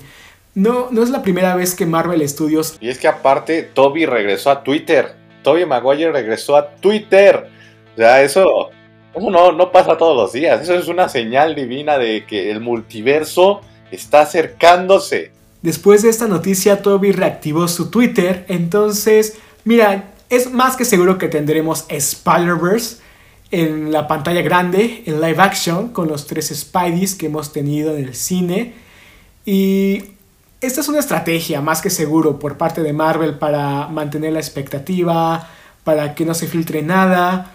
No, 0.54 0.90
no 0.92 1.02
es 1.02 1.10
la 1.10 1.24
primera 1.24 1.56
vez 1.56 1.74
que 1.74 1.86
Marvel 1.86 2.28
Studios... 2.30 2.78
Y 2.80 2.90
es 2.90 3.00
que 3.00 3.08
aparte, 3.08 3.64
Toby 3.64 4.06
regresó 4.06 4.52
a 4.52 4.64
Twitter. 4.64 5.16
Toby 5.42 5.66
Maguire 5.66 6.12
regresó 6.12 6.56
a 6.56 6.76
Twitter. 6.76 7.50
O 7.94 7.98
sea, 7.98 8.22
eso, 8.22 8.70
eso 9.16 9.30
no, 9.32 9.52
no 9.52 9.72
pasa 9.72 9.98
todos 9.98 10.16
los 10.16 10.34
días. 10.34 10.62
Eso 10.62 10.76
es 10.76 10.88
una 10.88 11.10
señal 11.10 11.56
divina 11.56 11.98
de 11.98 12.26
que 12.26 12.52
el 12.52 12.60
multiverso 12.60 13.62
está 13.92 14.22
acercándose. 14.22 15.32
Después 15.64 16.02
de 16.02 16.10
esta 16.10 16.28
noticia, 16.28 16.82
Toby 16.82 17.14
reactivó 17.14 17.70
su 17.70 17.90
Twitter. 17.90 18.46
Entonces, 18.50 19.38
mira, 19.64 20.12
es 20.30 20.52
más 20.52 20.76
que 20.76 20.84
seguro 20.84 21.18
que 21.18 21.30
tendremos 21.30 21.86
Spider-Verse 21.88 22.98
en 23.50 23.92
la 23.92 24.08
pantalla 24.08 24.42
grande, 24.42 25.04
en 25.06 25.22
live 25.22 25.42
action, 25.42 25.90
con 25.90 26.10
los 26.10 26.28
tres 26.28 26.50
Spideys 26.54 27.16
que 27.16 27.28
hemos 27.28 27.54
tenido 27.54 27.96
en 27.96 28.04
el 28.04 28.14
cine. 28.14 28.74
Y 29.46 30.04
esta 30.60 30.82
es 30.82 30.90
una 30.90 31.00
estrategia 31.00 31.62
más 31.62 31.82
que 31.82 31.90
seguro 31.90 32.40
por 32.40 32.58
parte 32.58 32.84
de 32.84 32.92
Marvel 32.92 33.38
para 33.38 33.88
mantener 33.88 34.34
la 34.34 34.40
expectativa, 34.40 35.50
para 35.86 36.14
que 36.14 36.26
no 36.26 36.34
se 36.34 36.48
filtre 36.48 36.82
nada. 36.82 37.54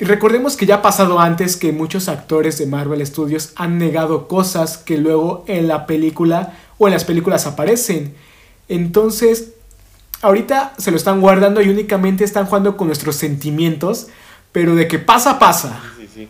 Recordemos 0.00 0.56
que 0.56 0.66
ya 0.66 0.76
ha 0.76 0.82
pasado 0.82 1.18
antes 1.18 1.56
que 1.56 1.72
muchos 1.72 2.10
actores 2.10 2.58
de 2.58 2.66
Marvel 2.66 3.06
Studios 3.06 3.52
han 3.56 3.78
negado 3.78 4.28
cosas 4.28 4.76
que 4.76 4.98
luego 4.98 5.44
en 5.46 5.66
la 5.66 5.86
película 5.86 6.52
o 6.78 6.86
en 6.88 6.94
las 6.94 7.04
películas 7.04 7.46
aparecen. 7.46 8.14
Entonces, 8.68 9.54
ahorita 10.22 10.72
se 10.78 10.90
lo 10.90 10.96
están 10.96 11.20
guardando 11.20 11.60
y 11.60 11.68
únicamente 11.68 12.24
están 12.24 12.46
jugando 12.46 12.76
con 12.76 12.86
nuestros 12.86 13.16
sentimientos, 13.16 14.08
pero 14.52 14.74
de 14.74 14.88
que 14.88 14.98
pasa, 14.98 15.38
pasa. 15.38 15.80
Sí, 15.98 16.08
sí, 16.12 16.28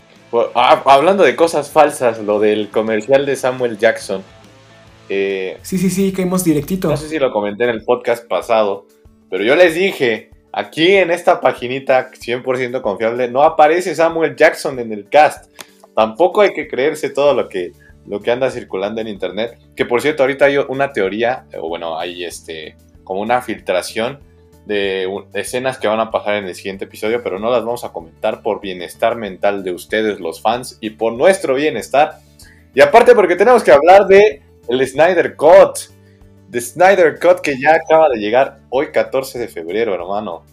ah, 0.54 0.82
hablando 0.86 1.22
de 1.22 1.36
cosas 1.36 1.70
falsas, 1.70 2.18
lo 2.18 2.40
del 2.40 2.68
comercial 2.70 3.26
de 3.26 3.36
Samuel 3.36 3.78
Jackson. 3.78 4.22
Eh, 5.08 5.58
sí, 5.62 5.78
sí, 5.78 5.90
sí, 5.90 6.12
caímos 6.12 6.42
directito. 6.42 6.88
No 6.88 6.96
sé 6.96 7.08
si 7.08 7.18
lo 7.18 7.32
comenté 7.32 7.64
en 7.64 7.70
el 7.70 7.84
podcast 7.84 8.26
pasado, 8.26 8.86
pero 9.28 9.44
yo 9.44 9.54
les 9.56 9.74
dije, 9.74 10.30
aquí 10.52 10.92
en 10.94 11.10
esta 11.10 11.40
paginita 11.40 12.10
100% 12.10 12.80
confiable, 12.80 13.28
no 13.28 13.42
aparece 13.42 13.94
Samuel 13.94 14.36
Jackson 14.36 14.78
en 14.78 14.92
el 14.92 15.08
cast. 15.08 15.50
Tampoco 15.94 16.40
hay 16.40 16.54
que 16.54 16.68
creerse 16.68 17.10
todo 17.10 17.34
lo 17.34 17.48
que 17.48 17.72
lo 18.06 18.20
que 18.20 18.30
anda 18.30 18.50
circulando 18.50 19.00
en 19.00 19.08
internet. 19.08 19.58
Que 19.76 19.84
por 19.84 20.00
cierto, 20.00 20.22
ahorita 20.22 20.46
hay 20.46 20.56
una 20.56 20.92
teoría, 20.92 21.46
o 21.58 21.68
bueno, 21.68 21.98
hay 21.98 22.24
este, 22.24 22.76
como 23.04 23.20
una 23.20 23.42
filtración 23.42 24.20
de, 24.66 25.08
escenas 25.34 25.78
que 25.78 25.88
van 25.88 26.00
a 26.00 26.10
pasar 26.10 26.34
en 26.34 26.46
el 26.46 26.54
siguiente 26.54 26.84
episodio, 26.84 27.22
pero 27.22 27.38
no 27.38 27.50
las 27.50 27.64
vamos 27.64 27.84
a 27.84 27.92
comentar 27.92 28.42
por 28.42 28.60
bienestar 28.60 29.16
mental 29.16 29.64
de 29.64 29.72
ustedes, 29.72 30.20
los 30.20 30.40
fans, 30.40 30.78
y 30.80 30.90
por 30.90 31.12
nuestro 31.12 31.54
bienestar. 31.54 32.18
Y 32.74 32.80
aparte, 32.80 33.14
porque 33.14 33.36
tenemos 33.36 33.62
que 33.62 33.72
hablar 33.72 34.06
de 34.06 34.42
el 34.68 34.86
Snyder 34.86 35.36
Cut. 35.36 35.78
De 36.48 36.60
Snyder 36.60 37.18
Cut 37.18 37.40
que 37.40 37.58
ya 37.58 37.74
acaba 37.74 38.08
de 38.08 38.18
llegar 38.18 38.60
hoy, 38.70 38.92
14 38.92 39.38
de 39.38 39.48
febrero, 39.48 39.94
hermano. 39.94 40.44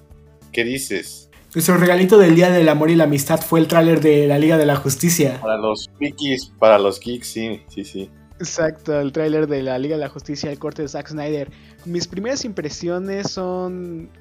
¿Qué 0.52 0.64
dices? 0.64 1.29
Nuestro 1.56 1.78
regalito 1.78 2.20
del 2.20 2.36
Día 2.36 2.52
del 2.52 2.70
Amor 2.70 2.92
y 2.92 2.96
la 2.96 3.06
Amistad 3.06 3.42
fue 3.42 3.60
el 3.60 3.68
tráiler 3.68 4.02
de 4.02 4.28
la 4.28 4.38
Liga 4.38 4.58
de 4.58 4.68
la 4.68 4.76
Justicia. 4.76 5.40
Para 5.42 5.58
los 5.58 5.90
wikis, 6.00 6.52
para 6.60 6.78
los 6.78 7.00
geeks, 7.00 7.28
sí, 7.28 7.64
sí, 7.70 7.84
sí. 7.84 8.10
Exacto, 8.40 9.00
el 9.00 9.12
tráiler 9.12 9.48
de 9.48 9.64
la 9.64 9.80
Liga 9.80 9.96
de 9.96 10.02
la 10.02 10.10
Justicia, 10.10 10.52
el 10.52 10.60
corte 10.60 10.84
de 10.84 10.88
Zack 10.88 11.10
Snyder. 11.10 11.50
Mis 11.86 12.08
primeras 12.08 12.46
impresiones 12.46 13.32
son 13.32 14.12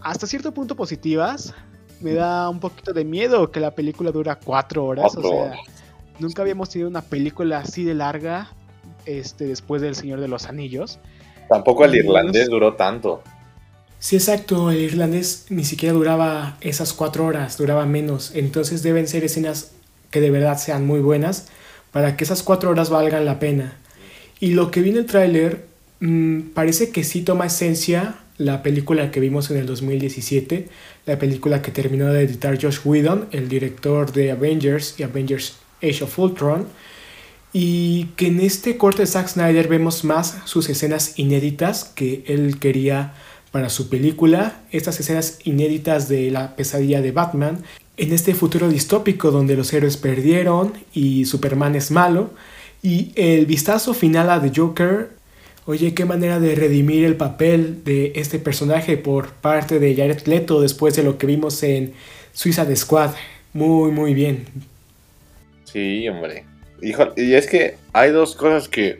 hasta 0.00 0.28
cierto 0.28 0.54
punto 0.54 0.76
positivas. 0.76 1.52
Me 2.00 2.14
da 2.14 2.48
un 2.48 2.60
poquito 2.60 2.92
de 2.92 3.04
miedo 3.04 3.50
que 3.50 3.58
la 3.58 3.72
película 3.72 4.12
dura 4.12 4.36
cuatro 4.36 4.84
horas. 4.84 5.16
o 5.16 5.22
sea, 5.22 5.54
nunca 6.20 6.42
habíamos 6.42 6.70
tenido 6.70 6.88
una 6.88 7.02
película 7.02 7.58
así 7.58 7.82
de 7.82 7.94
larga 7.94 8.48
este, 9.06 9.46
después 9.46 9.82
del 9.82 9.96
Señor 9.96 10.20
de 10.20 10.28
los 10.28 10.46
Anillos. 10.46 11.00
Tampoco 11.48 11.84
el 11.84 11.96
irlandés 11.96 12.48
duró 12.48 12.74
tanto. 12.74 13.22
Sí, 14.04 14.16
exacto, 14.16 14.70
el 14.70 14.80
irlandés 14.80 15.46
ni 15.48 15.64
siquiera 15.64 15.94
duraba 15.94 16.58
esas 16.60 16.92
cuatro 16.92 17.24
horas, 17.24 17.56
duraba 17.56 17.86
menos. 17.86 18.32
Entonces 18.34 18.82
deben 18.82 19.08
ser 19.08 19.24
escenas 19.24 19.70
que 20.10 20.20
de 20.20 20.30
verdad 20.30 20.58
sean 20.58 20.86
muy 20.86 21.00
buenas 21.00 21.46
para 21.90 22.14
que 22.14 22.24
esas 22.24 22.42
cuatro 22.42 22.68
horas 22.68 22.90
valgan 22.90 23.24
la 23.24 23.40
pena. 23.40 23.78
Y 24.40 24.48
lo 24.48 24.70
que 24.70 24.82
vi 24.82 24.90
el 24.90 25.06
tráiler 25.06 25.64
mm, 26.00 26.50
parece 26.52 26.90
que 26.90 27.02
sí 27.02 27.22
toma 27.22 27.46
esencia 27.46 28.16
la 28.36 28.62
película 28.62 29.10
que 29.10 29.20
vimos 29.20 29.50
en 29.50 29.56
el 29.56 29.64
2017, 29.64 30.68
la 31.06 31.18
película 31.18 31.62
que 31.62 31.70
terminó 31.70 32.12
de 32.12 32.24
editar 32.24 32.58
Josh 32.60 32.80
Whedon, 32.84 33.28
el 33.32 33.48
director 33.48 34.12
de 34.12 34.32
Avengers 34.32 34.96
y 34.98 35.04
Avengers 35.04 35.56
Age 35.82 36.04
of 36.04 36.18
Ultron, 36.18 36.66
y 37.54 38.08
que 38.16 38.26
en 38.26 38.40
este 38.40 38.76
corte 38.76 39.00
de 39.00 39.06
Zack 39.06 39.28
Snyder 39.28 39.66
vemos 39.66 40.04
más 40.04 40.36
sus 40.44 40.68
escenas 40.68 41.18
inéditas 41.18 41.84
que 41.94 42.22
él 42.26 42.58
quería 42.58 43.14
para 43.54 43.70
su 43.70 43.88
película, 43.88 44.62
estas 44.72 44.98
escenas 44.98 45.38
inéditas 45.44 46.08
de 46.08 46.28
la 46.32 46.56
pesadilla 46.56 47.00
de 47.00 47.12
Batman, 47.12 47.62
en 47.96 48.12
este 48.12 48.34
futuro 48.34 48.68
distópico 48.68 49.30
donde 49.30 49.54
los 49.54 49.72
héroes 49.72 49.96
perdieron 49.96 50.72
y 50.92 51.26
Superman 51.26 51.76
es 51.76 51.92
malo. 51.92 52.30
Y 52.82 53.12
el 53.14 53.46
vistazo 53.46 53.94
final 53.94 54.28
a 54.30 54.42
The 54.42 54.50
Joker, 54.52 55.10
oye, 55.66 55.94
qué 55.94 56.04
manera 56.04 56.40
de 56.40 56.56
redimir 56.56 57.04
el 57.04 57.14
papel 57.14 57.84
de 57.84 58.10
este 58.16 58.40
personaje 58.40 58.96
por 58.96 59.30
parte 59.30 59.78
de 59.78 59.94
Jared 59.94 60.26
Leto 60.26 60.60
después 60.60 60.96
de 60.96 61.04
lo 61.04 61.16
que 61.16 61.28
vimos 61.28 61.62
en 61.62 61.94
Suicide 62.32 62.74
Squad. 62.74 63.12
Muy, 63.52 63.92
muy 63.92 64.14
bien. 64.14 64.46
Sí, 65.62 66.08
hombre. 66.08 66.44
y 66.82 67.34
es 67.34 67.46
que 67.46 67.76
hay 67.92 68.10
dos 68.10 68.34
cosas 68.34 68.66
que, 68.66 68.98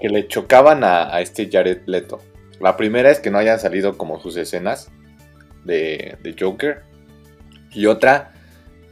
que 0.00 0.08
le 0.08 0.28
chocaban 0.28 0.84
a, 0.84 1.12
a, 1.12 1.22
este 1.22 1.48
Jared 1.50 1.80
Leto. 1.86 2.22
La 2.60 2.76
primera 2.76 3.10
es 3.10 3.20
que 3.20 3.30
no 3.30 3.38
hayan 3.38 3.60
salido 3.60 3.96
como 3.96 4.20
sus 4.20 4.36
escenas 4.36 4.90
de, 5.64 6.16
de 6.22 6.36
Joker. 6.38 6.82
Y 7.72 7.86
otra, 7.86 8.32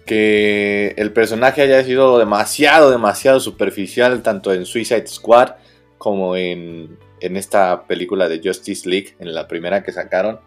que 0.05 0.95
el 0.97 1.13
personaje 1.13 1.63
haya 1.63 1.83
sido 1.83 2.19
demasiado, 2.19 2.91
demasiado 2.91 3.41
superficial, 3.41 4.23
tanto 4.23 4.53
en 4.53 4.67
Suicide 4.67 5.07
Squad 5.07 5.55
como 5.99 6.37
en, 6.37 6.99
en 7.21 7.37
esta 7.37 7.85
película 7.87 8.29
de 8.29 8.41
Justice 8.43 8.89
League, 8.89 9.15
en 9.19 9.35
la 9.35 9.49
primera 9.49 9.83
que 9.83 9.93
sacaron. 9.93 10.41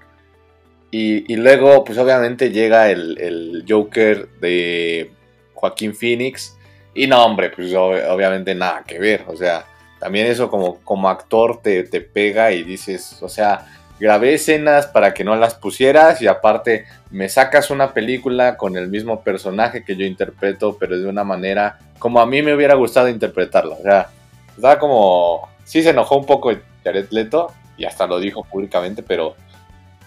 Y, 0.91 1.35
luego, 1.35 1.83
pues 1.83 1.97
obviamente 1.99 2.51
llega 2.51 2.89
el, 2.89 3.63
Joker 3.67 4.27
de 4.39 5.11
Joaquín 5.53 5.93
Phoenix. 5.93 6.57
Y 6.95 7.05
no, 7.05 7.23
hombre, 7.23 7.51
pues 7.51 7.73
obviamente 7.75 8.55
nada 8.55 8.83
que 8.87 8.97
ver. 8.97 9.23
O 9.27 9.35
sea, 9.35 9.65
también 9.99 10.27
eso 10.27 10.49
como, 10.49 10.79
como 10.81 11.09
actor 11.09 11.61
te, 11.61 11.83
te 11.83 12.01
pega 12.01 12.51
y 12.51 12.63
dices, 12.63 13.21
o 13.21 13.29
sea, 13.29 13.67
grabé 13.99 14.33
escenas 14.33 14.87
para 14.87 15.13
que 15.13 15.23
no 15.23 15.35
las 15.35 15.55
pusieras 15.55 16.21
y 16.21 16.27
aparte 16.27 16.85
me 17.11 17.27
sacas 17.27 17.69
una 17.69 17.93
película 17.93 18.55
con 18.55 18.77
el 18.77 18.87
mismo 18.87 19.21
personaje 19.21 19.83
que 19.83 19.95
yo 19.95 20.05
interpreto, 20.05 20.77
pero 20.79 20.97
de 20.97 21.07
una 21.07 21.23
manera 21.23 21.79
como 21.99 22.21
a 22.21 22.25
mí 22.25 22.41
me 22.41 22.55
hubiera 22.55 22.75
gustado 22.75 23.09
interpretarlo. 23.09 23.75
O 23.77 23.83
sea, 23.83 24.09
estaba 24.55 24.79
como... 24.79 25.49
Sí 25.65 25.83
se 25.83 25.89
enojó 25.89 26.17
un 26.17 26.25
poco 26.25 26.51
Jared 26.83 27.07
Leto 27.11 27.51
y 27.77 27.85
hasta 27.85 28.07
lo 28.07 28.19
dijo 28.19 28.43
públicamente, 28.43 29.03
pero... 29.03 29.35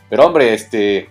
Pero 0.08 0.26
hombre, 0.26 0.54
este... 0.54 1.08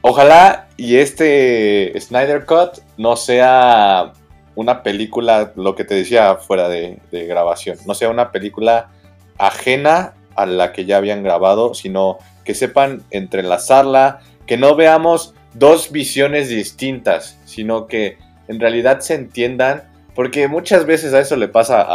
Ojalá 0.00 0.68
y 0.76 0.96
este 0.96 1.92
Snyder 1.98 2.44
Cut 2.46 2.78
no 2.96 3.16
sea 3.16 4.12
una 4.58 4.82
película, 4.82 5.52
lo 5.54 5.76
que 5.76 5.84
te 5.84 5.94
decía 5.94 6.34
fuera 6.34 6.68
de, 6.68 6.98
grabación, 7.12 7.78
no 7.86 7.94
sea 7.94 8.08
una 8.08 8.32
película 8.32 8.90
ajena 9.38 10.14
a 10.34 10.46
la 10.46 10.72
que 10.72 10.84
ya 10.84 10.96
habían 10.96 11.22
grabado, 11.22 11.74
sino 11.74 12.18
que 12.44 12.56
sepan 12.56 13.04
entrelazarla, 13.12 14.18
que 14.46 14.56
no 14.56 14.74
veamos 14.74 15.32
dos 15.54 15.92
visiones 15.92 16.48
distintas, 16.48 17.38
sino 17.44 17.86
que 17.86 18.18
en 18.48 18.58
realidad 18.58 18.98
se 18.98 19.14
entiendan, 19.14 19.84
porque 20.16 20.48
muchas 20.48 20.86
veces 20.86 21.14
a 21.14 21.20
eso 21.20 21.36
le 21.36 21.46
pasa 21.46 21.86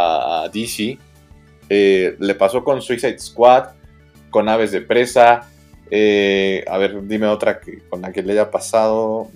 a, 0.44 0.48
DC, 0.48 0.96
eh, 1.68 2.16
le 2.18 2.34
pasó 2.34 2.64
con 2.64 2.80
Suicide 2.80 3.18
Squad, 3.18 3.72
con 4.30 4.48
Aves 4.48 4.72
de 4.72 4.80
Presa, 4.80 5.50
eh, 5.90 6.64
a 6.66 6.78
ver, 6.78 7.06
dime 7.06 7.26
otra 7.26 7.60
que, 7.60 7.80
con 7.90 8.00
la 8.00 8.10
que 8.10 8.22
le 8.22 8.32
haya 8.32 8.50
pasado. 8.50 9.28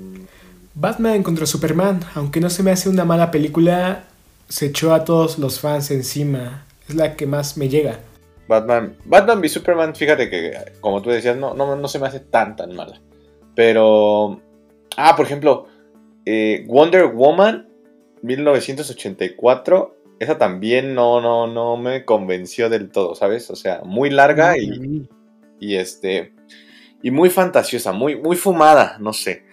Batman 0.81 1.25
contra 1.25 1.45
Superman, 1.45 1.99
aunque 2.15 2.41
no 2.41 2.49
se 2.51 2.63
me 2.63 2.71
hace 2.71 2.89
una 2.89 3.05
mala 3.05 3.33
película, 3.33 4.05
se 4.49 4.67
echó 4.67 4.95
a 4.95 5.05
todos 5.05 5.37
los 5.41 5.59
fans 5.59 5.91
encima. 5.91 6.67
Es 6.89 6.95
la 6.95 7.17
que 7.17 7.27
más 7.27 7.57
me 7.57 7.69
llega. 7.69 7.99
Batman, 8.47 8.97
Batman 9.05 9.41
v 9.41 9.49
Superman, 9.49 9.97
fíjate 9.97 10.31
que, 10.31 10.57
como 10.81 11.03
tú 11.03 11.11
decías, 11.11 11.37
no, 11.37 11.53
no, 11.53 11.75
no 11.75 11.89
se 11.89 11.99
me 11.99 12.07
hace 12.07 12.21
tan, 12.21 12.55
tan 12.55 12.77
mala. 12.77 13.01
Pero, 13.57 14.41
ah, 14.97 15.17
por 15.17 15.27
ejemplo, 15.27 15.67
eh, 16.25 16.65
Wonder 16.69 17.07
Woman 17.07 17.69
1984, 18.23 19.97
esa 20.21 20.39
también 20.39 20.95
no, 20.95 21.21
no, 21.21 21.49
no 21.49 21.77
me 21.77 22.05
convenció 22.05 22.71
del 22.71 22.91
todo, 22.91 23.17
¿sabes? 23.17 23.51
O 23.51 23.57
sea, 23.57 23.81
muy 23.85 24.11
larga 24.11 24.57
y, 24.57 25.09
y 25.59 25.75
este, 25.75 26.35
y 27.03 27.11
muy 27.11 27.31
fantasiosa, 27.31 27.91
muy, 27.91 28.15
muy 28.15 28.37
fumada, 28.37 28.97
no 29.01 29.13
sé. 29.13 29.48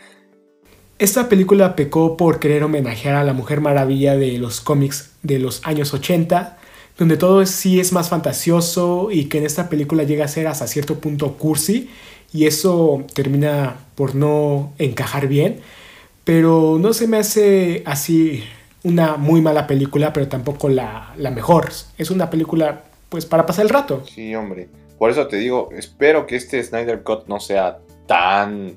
Esta 0.97 1.27
película 1.29 1.75
pecó 1.75 2.17
por 2.17 2.39
querer 2.39 2.63
homenajear 2.63 3.15
a 3.15 3.23
la 3.23 3.33
Mujer 3.33 3.61
Maravilla 3.61 4.15
de 4.15 4.37
los 4.37 4.61
cómics 4.61 5.11
de 5.23 5.39
los 5.39 5.65
años 5.65 5.93
80 5.93 6.57
donde 6.97 7.17
todo 7.17 7.45
sí 7.45 7.79
es 7.79 7.91
más 7.91 8.09
fantasioso 8.09 9.09
y 9.11 9.25
que 9.25 9.39
en 9.39 9.45
esta 9.45 9.69
película 9.69 10.03
llega 10.03 10.25
a 10.25 10.29
ser 10.29 10.47
hasta 10.47 10.67
cierto 10.67 10.99
punto 10.99 11.33
cursi 11.33 11.89
y 12.33 12.45
eso 12.45 13.03
termina 13.13 13.77
por 13.95 14.15
no 14.15 14.73
encajar 14.77 15.27
bien, 15.27 15.59
pero 16.23 16.77
no 16.79 16.93
se 16.93 17.07
me 17.07 17.17
hace 17.17 17.83
así 17.85 18.43
una 18.83 19.17
muy 19.17 19.41
mala 19.41 19.67
película, 19.67 20.13
pero 20.13 20.27
tampoco 20.27 20.69
la, 20.69 21.13
mejor. 21.17 21.71
Es 21.97 22.11
una 22.11 22.29
película 22.29 22.83
pues 23.09 23.25
para 23.25 23.45
pasar 23.45 23.65
el 23.65 23.69
rato. 23.69 24.03
Sí, 24.05 24.35
hombre. 24.35 24.67
Por 24.97 25.11
eso 25.11 25.27
te 25.27 25.37
digo, 25.37 25.69
espero 25.71 26.25
que 26.25 26.35
este 26.35 26.63
Snyder 26.63 27.03
Cut 27.03 27.27
no 27.27 27.39
sea 27.39 27.79
tan 28.07 28.75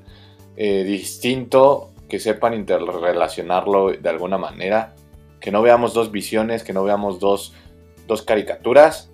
eh, 0.57 0.83
distinto, 0.83 1.88
que 2.09 2.19
sepan 2.19 2.53
interrelacionarlo 2.53 3.91
de 3.91 4.09
alguna 4.09 4.37
manera, 4.37 4.95
que 5.39 5.51
no 5.51 5.61
veamos 5.61 5.93
dos 5.93 6.11
visiones, 6.11 6.63
que 6.63 6.73
no 6.73 6.83
veamos 6.83 7.19
dos 7.19 7.53
dos 8.09 8.23
caricaturas. 8.23 9.09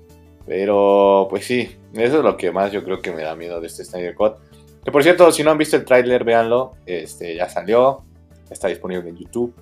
Pero 0.48 1.28
pues 1.30 1.46
sí, 1.46 1.76
eso 1.94 2.18
es 2.18 2.24
lo 2.24 2.38
que 2.38 2.52
más 2.52 2.72
yo 2.72 2.84
creo 2.84 3.02
que 3.02 3.12
me 3.12 3.22
da 3.22 3.36
miedo 3.36 3.62
de 3.62 3.68
este 3.68 3.86
Snyder 3.86 4.16
Cut. 4.16 4.38
Que 4.84 4.92
por 4.92 5.04
cierto, 5.04 5.32
si 5.32 5.44
no 5.44 5.52
han 5.52 5.58
visto 5.60 5.76
el 5.76 5.86
tráiler, 5.86 6.24
véanlo. 6.24 6.74
Este, 6.88 7.36
ya 7.36 7.48
salió. 7.48 8.04
Está 8.50 8.68
disponible 8.68 9.10
en 9.10 9.18
YouTube. 9.18 9.54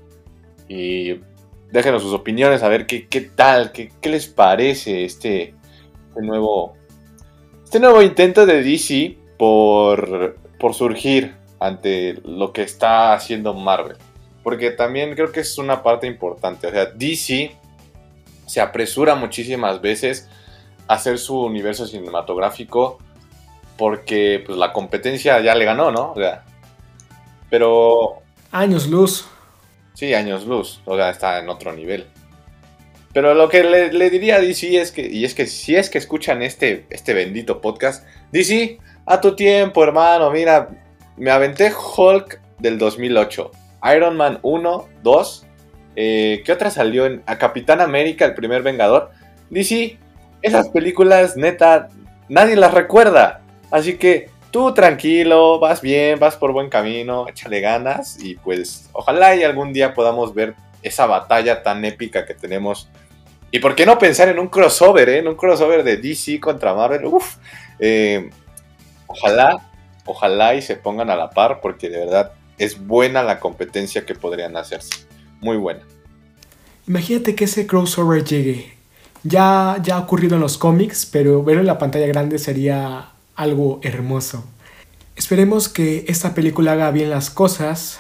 Y 0.70 1.20
déjenos 1.72 2.02
sus 2.04 2.14
opiniones, 2.14 2.64
a 2.64 2.70
ver 2.70 2.86
qué, 2.86 3.08
qué 3.08 3.22
tal, 3.22 3.72
qué, 3.72 3.92
qué, 4.00 4.10
les 4.10 4.28
parece 4.28 5.04
este, 5.06 5.56
este, 6.08 6.22
nuevo. 6.22 6.76
Este 7.64 7.80
nuevo 7.80 8.02
intento 8.02 8.46
de 8.46 8.62
DC 8.62 9.18
por, 9.38 10.38
por 10.60 10.74
surgir 10.74 11.36
ante 11.64 12.20
lo 12.26 12.52
que 12.52 12.62
está 12.62 13.14
haciendo 13.14 13.54
Marvel. 13.54 13.96
Porque 14.44 14.72
también 14.72 15.16
creo 15.16 15.32
que 15.32 15.40
es 15.40 15.58
una 15.58 15.82
parte 15.82 16.08
importante. 16.08 16.68
O 16.68 16.72
sea, 16.72 16.86
DC 16.88 17.56
se 18.46 18.60
apresura 18.60 19.16
muchísimas 19.16 19.80
veces 19.80 20.28
a 20.90 20.96
hacer 20.96 21.18
su 21.18 21.40
universo 21.40 21.88
cinematográfico 21.88 23.00
porque 23.78 24.44
pues, 24.46 24.58
la 24.58 24.74
competencia 24.74 25.40
ya 25.40 25.56
le 25.56 25.64
ganó, 25.64 25.90
¿no? 25.90 26.12
O 26.12 26.16
sea, 26.16 26.44
pero... 27.50 28.22
Años 28.52 28.88
luz. 28.88 29.26
Sí, 29.94 30.14
años 30.14 30.46
luz, 30.46 30.82
o 30.84 30.98
sea, 30.98 31.12
está 31.12 31.40
en 31.40 31.48
otro 31.48 31.72
nivel. 31.72 32.08
Pero 33.14 33.34
lo 33.36 33.48
que 33.48 33.64
le, 33.64 34.10
diría 34.10 34.36
a 34.36 34.42
DC 34.42 34.82
es 34.82 34.92
que, 34.92 35.08
y 35.08 35.24
es 35.24 35.34
que 35.34 35.48
si 35.48 35.78
es 35.78 35.90
que 35.90 36.00
escuchan 36.00 36.42
este, 36.42 36.88
este 36.90 37.14
bendito 37.14 37.62
podcast, 37.62 38.06
DC, 38.34 38.80
a 39.06 39.22
tu 39.22 39.36
tiempo, 39.36 39.84
hermano, 39.84 40.30
mira, 40.32 40.83
me 41.18 41.32
aventé 41.32 41.72
Hulk 41.72 42.40
del 42.60 42.78
2008, 42.78 43.52
Iron 43.96 44.18
Man 44.18 44.40
1, 44.42 44.88
2, 45.04 45.46
eh, 45.96 46.42
¿Qué 46.46 46.52
otra 46.52 46.72
salió? 46.72 47.06
En, 47.06 47.24
a 47.26 47.38
Capitán 47.38 47.82
América, 47.82 48.26
el 48.26 48.34
primer 48.34 48.64
Vengador. 48.64 49.12
DC, 49.50 49.98
esas 50.42 50.70
películas, 50.70 51.38
neta, 51.38 51.90
nadie 52.30 52.56
las 52.56 52.74
recuerda. 52.74 53.42
Así 53.72 53.98
que 53.98 54.30
tú 54.52 54.74
tranquilo, 54.74 55.60
vas 55.60 55.82
bien, 55.82 56.20
vas 56.20 56.36
por 56.36 56.52
buen 56.52 56.70
camino, 56.70 57.28
échale 57.28 57.60
ganas 57.60 58.20
y 58.20 58.36
pues 58.36 58.90
ojalá 58.94 59.36
y 59.36 59.44
algún 59.44 59.74
día 59.74 59.94
podamos 59.94 60.34
ver 60.34 60.56
esa 60.82 61.06
batalla 61.06 61.64
tan 61.64 61.84
épica 61.86 62.26
que 62.26 62.34
tenemos. 62.34 62.90
Y 63.52 63.60
por 63.60 63.76
qué 63.76 63.86
no 63.86 64.00
pensar 64.00 64.30
en 64.30 64.40
un 64.40 64.48
crossover, 64.48 65.10
¿eh? 65.10 65.20
En 65.20 65.28
un 65.28 65.36
crossover 65.36 65.84
de 65.84 65.98
DC 65.98 66.40
contra 66.40 66.74
Marvel. 66.74 67.06
Uf, 67.06 67.36
eh, 67.80 68.30
ojalá, 69.06 69.72
ojalá 70.06 70.56
y 70.56 70.62
se 70.62 70.76
pongan 70.76 71.10
a 71.10 71.16
la 71.16 71.30
par 71.30 71.62
porque 71.62 71.90
de 71.90 72.00
verdad 72.00 72.34
es 72.58 72.86
buena 72.86 73.24
la 73.24 73.40
competencia 73.40 74.06
que 74.06 74.16
podrían 74.16 74.58
hacerse 74.58 75.06
muy 75.42 75.58
buena. 75.58 75.82
Imagínate 76.88 77.36
que 77.36 77.46
ese 77.46 77.68
crossover 77.68 78.24
llegue. 78.24 78.74
Ya, 79.24 79.78
ya 79.82 79.96
ha 79.96 80.00
ocurrido 80.00 80.36
en 80.36 80.42
los 80.42 80.58
cómics, 80.58 81.06
pero 81.06 81.44
verlo 81.44 81.62
en 81.62 81.68
la 81.68 81.78
pantalla 81.78 82.08
grande 82.08 82.40
sería 82.40 83.12
algo 83.36 83.80
hermoso. 83.84 84.44
Esperemos 85.16 85.70
que 85.70 86.06
esta 86.08 86.34
película 86.34 86.74
haga 86.74 86.92
bien 86.92 87.10
las 87.10 87.30
cosas 87.30 88.00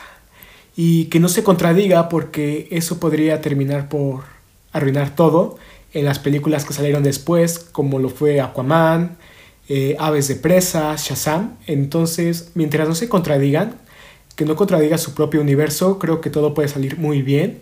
y 0.75 1.05
que 1.05 1.19
no 1.19 1.29
se 1.29 1.43
contradiga 1.43 2.09
porque 2.09 2.67
eso 2.71 2.99
podría 2.99 3.39
terminar 3.39 3.87
por 3.87 4.23
arruinar 4.71 5.15
todo 5.15 5.57
en 5.93 6.05
las 6.05 6.19
películas 6.19 6.65
que 6.65 6.73
salieron 6.73 7.03
después, 7.03 7.59
como 7.59 7.99
lo 7.99 8.09
fue 8.09 8.41
Aquaman, 8.41 9.17
eh, 9.69 9.95
Aves 9.99 10.28
de 10.28 10.36
Presa, 10.36 10.95
Shazam. 10.95 11.58
Entonces, 11.67 12.52
mientras 12.56 12.88
no 12.88 12.95
se 12.95 13.10
contradigan, 13.10 13.76
que 14.36 14.45
no 14.45 14.56
contradiga 14.56 14.97
su 14.97 15.13
propio 15.13 15.41
universo, 15.41 15.99
creo 15.99 16.21
que 16.21 16.30
todo 16.30 16.54
puede 16.54 16.67
salir 16.67 16.97
muy 16.97 17.21
bien. 17.21 17.62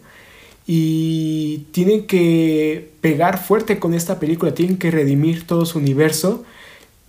Y 0.67 1.65
tienen 1.71 2.07
que 2.07 2.91
pegar 3.01 3.43
fuerte 3.43 3.79
con 3.79 3.93
esta 3.93 4.19
película, 4.19 4.53
tienen 4.53 4.77
que 4.77 4.91
redimir 4.91 5.45
todo 5.47 5.65
su 5.65 5.79
universo. 5.79 6.43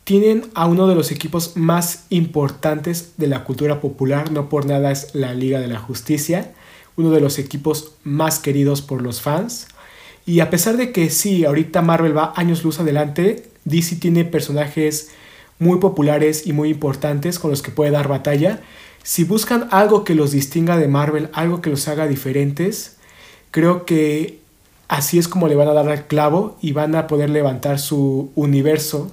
tienen 0.05 0.47
a 0.55 0.67
uno 0.67 0.89
de 0.89 0.97
los 0.97 1.13
equipos 1.13 1.57
más 1.57 2.07
importantes 2.11 3.13
de 3.19 3.29
la 3.29 3.45
cultura 3.45 3.81
popular, 3.81 4.33
no 4.33 4.49
por 4.49 4.67
nada 4.67 4.91
es 4.91 5.15
la 5.15 5.33
Liga 5.33 5.61
de 5.61 5.69
la 5.69 5.79
Justicia, 5.79 6.53
uno 6.97 7.11
de 7.13 7.21
los 7.21 7.39
equipos 7.39 7.93
más 8.03 8.41
queridos 8.41 8.83
por 8.83 9.01
los 9.01 9.21
fans. 9.21 9.69
Y 10.27 10.41
a 10.41 10.51
pesar 10.51 10.77
de 10.77 10.93
que 10.93 11.09
sí, 11.11 11.45
ahorita 11.45 11.83
Marvel 11.83 12.17
va 12.17 12.33
años 12.37 12.65
luz 12.65 12.81
adelante, 12.81 13.52
DC 13.65 13.97
tiene 13.97 14.25
personajes 14.25 15.11
muy 15.59 15.79
populares 15.79 16.47
y 16.47 16.53
muy 16.53 16.71
importantes 16.71 17.39
con 17.39 17.51
los 17.51 17.63
que 17.63 17.71
puede 17.71 17.91
dar 17.91 18.09
batalla. 18.09 18.61
Si 19.03 19.25
buscan 19.25 19.69
algo 19.71 20.05
que 20.05 20.15
los 20.15 20.33
distinga 20.33 20.77
de 20.77 20.89
Marvel, 20.89 21.29
algo 21.33 21.61
que 21.61 21.71
los 21.71 21.87
haga 21.89 22.07
diferentes, 22.07 22.97
creo 23.51 23.85
que 23.85 24.39
así 24.89 25.19
es 25.19 25.29
como 25.29 25.49
le 25.49 25.55
van 25.55 25.69
a 25.69 25.73
dar 25.73 25.89
al 25.89 26.07
clavo 26.07 26.57
y 26.61 26.73
van 26.73 26.95
a 26.95 27.07
poder 27.07 27.31
levantar 27.31 27.79
su 27.79 28.31
universo 28.35 29.11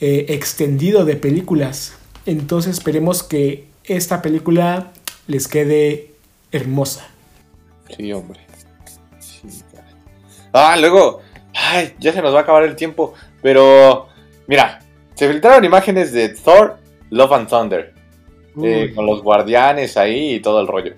eh, 0.00 0.26
extendido 0.28 1.04
de 1.04 1.16
películas. 1.16 1.94
Entonces 2.26 2.78
esperemos 2.78 3.22
que 3.22 3.66
esta 3.84 4.22
película 4.22 4.92
les 5.26 5.48
quede 5.48 6.12
hermosa. 6.52 7.08
Sí, 7.96 8.12
hombre. 8.12 8.40
Ah, 10.52 10.76
luego. 10.78 11.20
Ay, 11.54 11.94
ya 11.98 12.12
se 12.12 12.22
nos 12.22 12.34
va 12.34 12.40
a 12.40 12.42
acabar 12.42 12.62
el 12.64 12.76
tiempo. 12.76 13.14
Pero, 13.42 14.08
mira, 14.46 14.78
se 15.14 15.28
filtraron 15.28 15.64
imágenes 15.64 16.12
de 16.12 16.30
Thor, 16.30 16.78
Love 17.10 17.32
and 17.32 17.48
Thunder. 17.48 17.94
Eh, 18.62 18.92
con 18.94 19.06
los 19.06 19.22
guardianes 19.22 19.96
ahí 19.96 20.34
y 20.34 20.40
todo 20.40 20.60
el 20.60 20.66
rollo. 20.66 20.94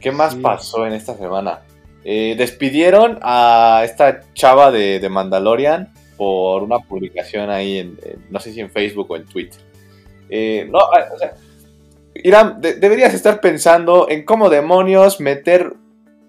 ¿Qué 0.00 0.10
más 0.10 0.34
pasó 0.34 0.86
en 0.86 0.94
esta 0.94 1.14
semana? 1.16 1.60
Eh, 2.02 2.34
despidieron 2.36 3.18
a 3.22 3.82
esta 3.84 4.20
chava 4.34 4.70
de, 4.70 5.00
de 5.00 5.08
Mandalorian 5.08 5.92
por 6.16 6.62
una 6.62 6.78
publicación 6.78 7.50
ahí 7.50 7.78
en, 7.78 7.98
no 8.30 8.38
sé 8.40 8.52
si 8.52 8.60
en 8.60 8.70
Facebook 8.70 9.10
o 9.10 9.16
en 9.16 9.26
Twitter. 9.26 9.60
Eh, 10.28 10.66
no, 10.70 10.78
o 10.78 11.18
sea, 11.18 11.34
Irán, 12.14 12.60
deberías 12.60 13.12
estar 13.14 13.40
pensando 13.40 14.06
en 14.08 14.24
cómo 14.24 14.48
demonios 14.48 15.20
meter, 15.20 15.74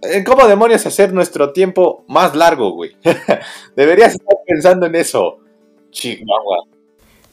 en 0.01 0.23
cómo 0.23 0.47
demonios 0.47 0.85
hacer 0.85 1.13
nuestro 1.13 1.53
tiempo 1.53 2.03
más 2.07 2.35
largo, 2.35 2.71
güey. 2.71 2.95
deberías 3.75 4.13
estar 4.13 4.37
pensando 4.47 4.87
en 4.87 4.95
eso, 4.95 5.39
Chihuahua. 5.95 6.67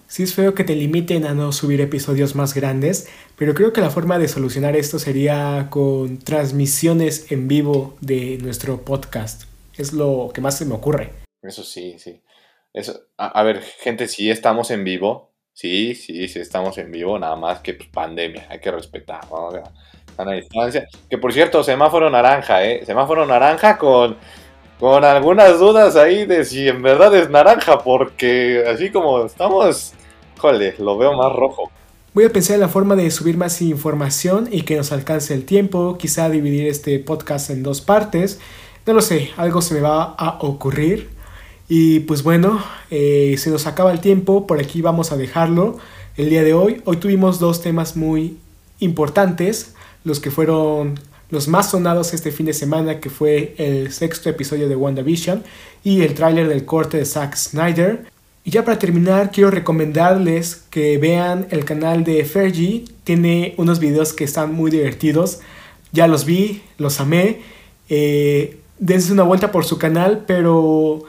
Sí 0.07 0.23
es 0.23 0.35
feo 0.35 0.55
que 0.55 0.65
te 0.65 0.77
limiten 0.77 1.25
a 1.25 1.35
no 1.35 1.53
subir 1.53 1.81
episodios 1.81 2.35
más 2.35 2.55
grandes, 2.55 3.09
pero 3.37 3.55
creo 3.55 3.73
que 3.73 3.81
la 3.81 3.91
forma 3.91 4.19
de 4.19 4.29
solucionar 4.29 4.77
esto 4.77 4.99
sería 4.99 5.69
con 5.71 6.19
transmisiones 6.19 7.33
en 7.33 7.49
vivo 7.49 7.97
de 8.01 8.39
nuestro 8.43 8.85
podcast. 8.85 9.45
Es 9.77 9.93
lo 9.93 10.31
que 10.35 10.41
más 10.41 10.59
se 10.59 10.67
me 10.67 10.75
ocurre. 10.75 11.11
Eso 11.43 11.65
sí, 11.65 11.99
sí. 11.99 12.21
Eso, 12.75 13.01
a, 13.17 13.43
ver, 13.43 13.63
gente, 13.63 14.07
sí 14.07 14.31
estamos 14.31 14.71
en 14.71 14.85
vivo. 14.85 15.33
Sí, 15.55 15.95
sí, 15.95 16.29
sí 16.29 16.39
estamos 16.41 16.79
en 16.79 16.91
vivo, 16.91 17.19
nada 17.19 17.37
más 17.37 17.61
que 17.61 17.75
pues, 17.75 17.89
pandemia, 17.89 18.47
hay 18.49 18.61
que 18.61 18.71
respetar, 18.71 19.21
a, 19.31 20.33
distancia. 20.33 20.87
Que 21.11 21.19
por 21.19 21.33
cierto, 21.33 21.65
semáforo 21.65 22.11
naranja, 22.11 22.65
¿eh? 22.65 22.85
Semáforo 22.85 23.27
naranja 23.27 23.79
con, 23.79 24.17
con 24.83 25.05
algunas 25.05 25.61
dudas 25.61 25.95
ahí 25.95 26.27
de 26.27 26.45
si 26.45 26.67
en 26.67 26.83
verdad 26.83 27.15
es 27.15 27.31
naranja, 27.31 27.79
porque 27.85 28.65
así 28.69 28.91
como 28.91 29.25
estamos, 29.25 29.93
jole, 30.39 30.75
lo 30.81 30.99
veo 30.99 31.17
más 31.17 31.33
rojo. 31.33 31.71
Voy 32.15 32.25
a 32.25 32.33
pensar 32.33 32.55
en 32.55 32.63
la 32.63 32.69
forma 32.69 32.97
de 32.97 33.09
subir 33.13 33.37
más 33.37 33.63
información 33.63 34.49
y 34.51 34.63
que 34.63 34.77
nos 34.77 34.91
alcance 34.91 35.35
el 35.35 35.45
tiempo, 35.45 35.97
quizá 35.99 36.29
dividir 36.29 36.67
este 36.67 36.99
podcast 36.99 37.51
en 37.51 37.63
dos 37.63 37.81
partes. 37.81 38.41
No 38.85 38.93
lo 38.93 39.03
sé, 39.03 39.31
algo 39.37 39.63
se 39.63 39.75
me 39.75 39.83
va 39.83 40.03
a 40.19 40.39
ocurrir. 40.41 41.11
Y 41.69 42.01
pues 42.01 42.25
bueno, 42.25 42.61
eh, 42.91 43.37
se 43.39 43.51
nos 43.51 43.69
acaba 43.69 43.93
el 43.93 44.01
tiempo, 44.01 44.49
por 44.49 44.59
aquí 44.59 44.83
vamos 44.83 45.13
a 45.13 45.17
dejarlo 45.17 45.79
el 46.17 46.29
día 46.29 46.43
de 46.43 46.55
hoy. 46.55 46.83
Hoy 46.87 46.97
tuvimos 46.97 47.39
dos 47.39 47.63
temas 47.63 47.97
muy 47.97 48.37
importantes, 48.81 49.77
los 50.03 50.19
que 50.19 50.33
fueron 50.33 50.99
los 51.33 51.49
más 51.49 51.71
sonados 51.71 52.13
este 52.13 52.31
fin 52.31 52.45
de 52.45 52.53
semana, 52.53 53.01
que 53.01 53.09
fue 53.09 53.55
el 53.57 53.91
sexto 53.91 54.29
episodio 54.29 54.69
de 54.69 54.77
WandaVision 54.77 55.43
y 55.83 56.03
el 56.03 56.13
tráiler 56.13 56.47
del 56.47 56.67
corte 56.67 56.99
de 56.99 57.07
Zack 57.07 57.37
Snyder. 57.37 58.05
Y 58.45 58.51
ya 58.51 58.67
para 58.67 58.79
terminar, 58.79 59.31
quiero 59.33 59.51
recomendarles 59.51 60.65
que 60.69 60.99
vean 60.99 61.47
el 61.49 61.65
canal 61.65 62.05
de 62.05 62.23
Fergie. 62.27 62.85
Tiene 63.05 63.55
unos 63.57 63.79
videos 63.79 64.13
que 64.13 64.25
están 64.25 64.53
muy 64.53 64.71
divertidos. 64.71 65.41
Ya 65.91 66.07
los 66.07 66.27
vi, 66.27 66.63
los 66.77 67.01
amé. 67.01 67.41
Eh, 67.89 68.59
dense 68.79 69.11
una 69.11 69.23
vuelta 69.23 69.51
por 69.53 69.65
su 69.65 69.79
canal, 69.79 70.25
pero 70.27 71.05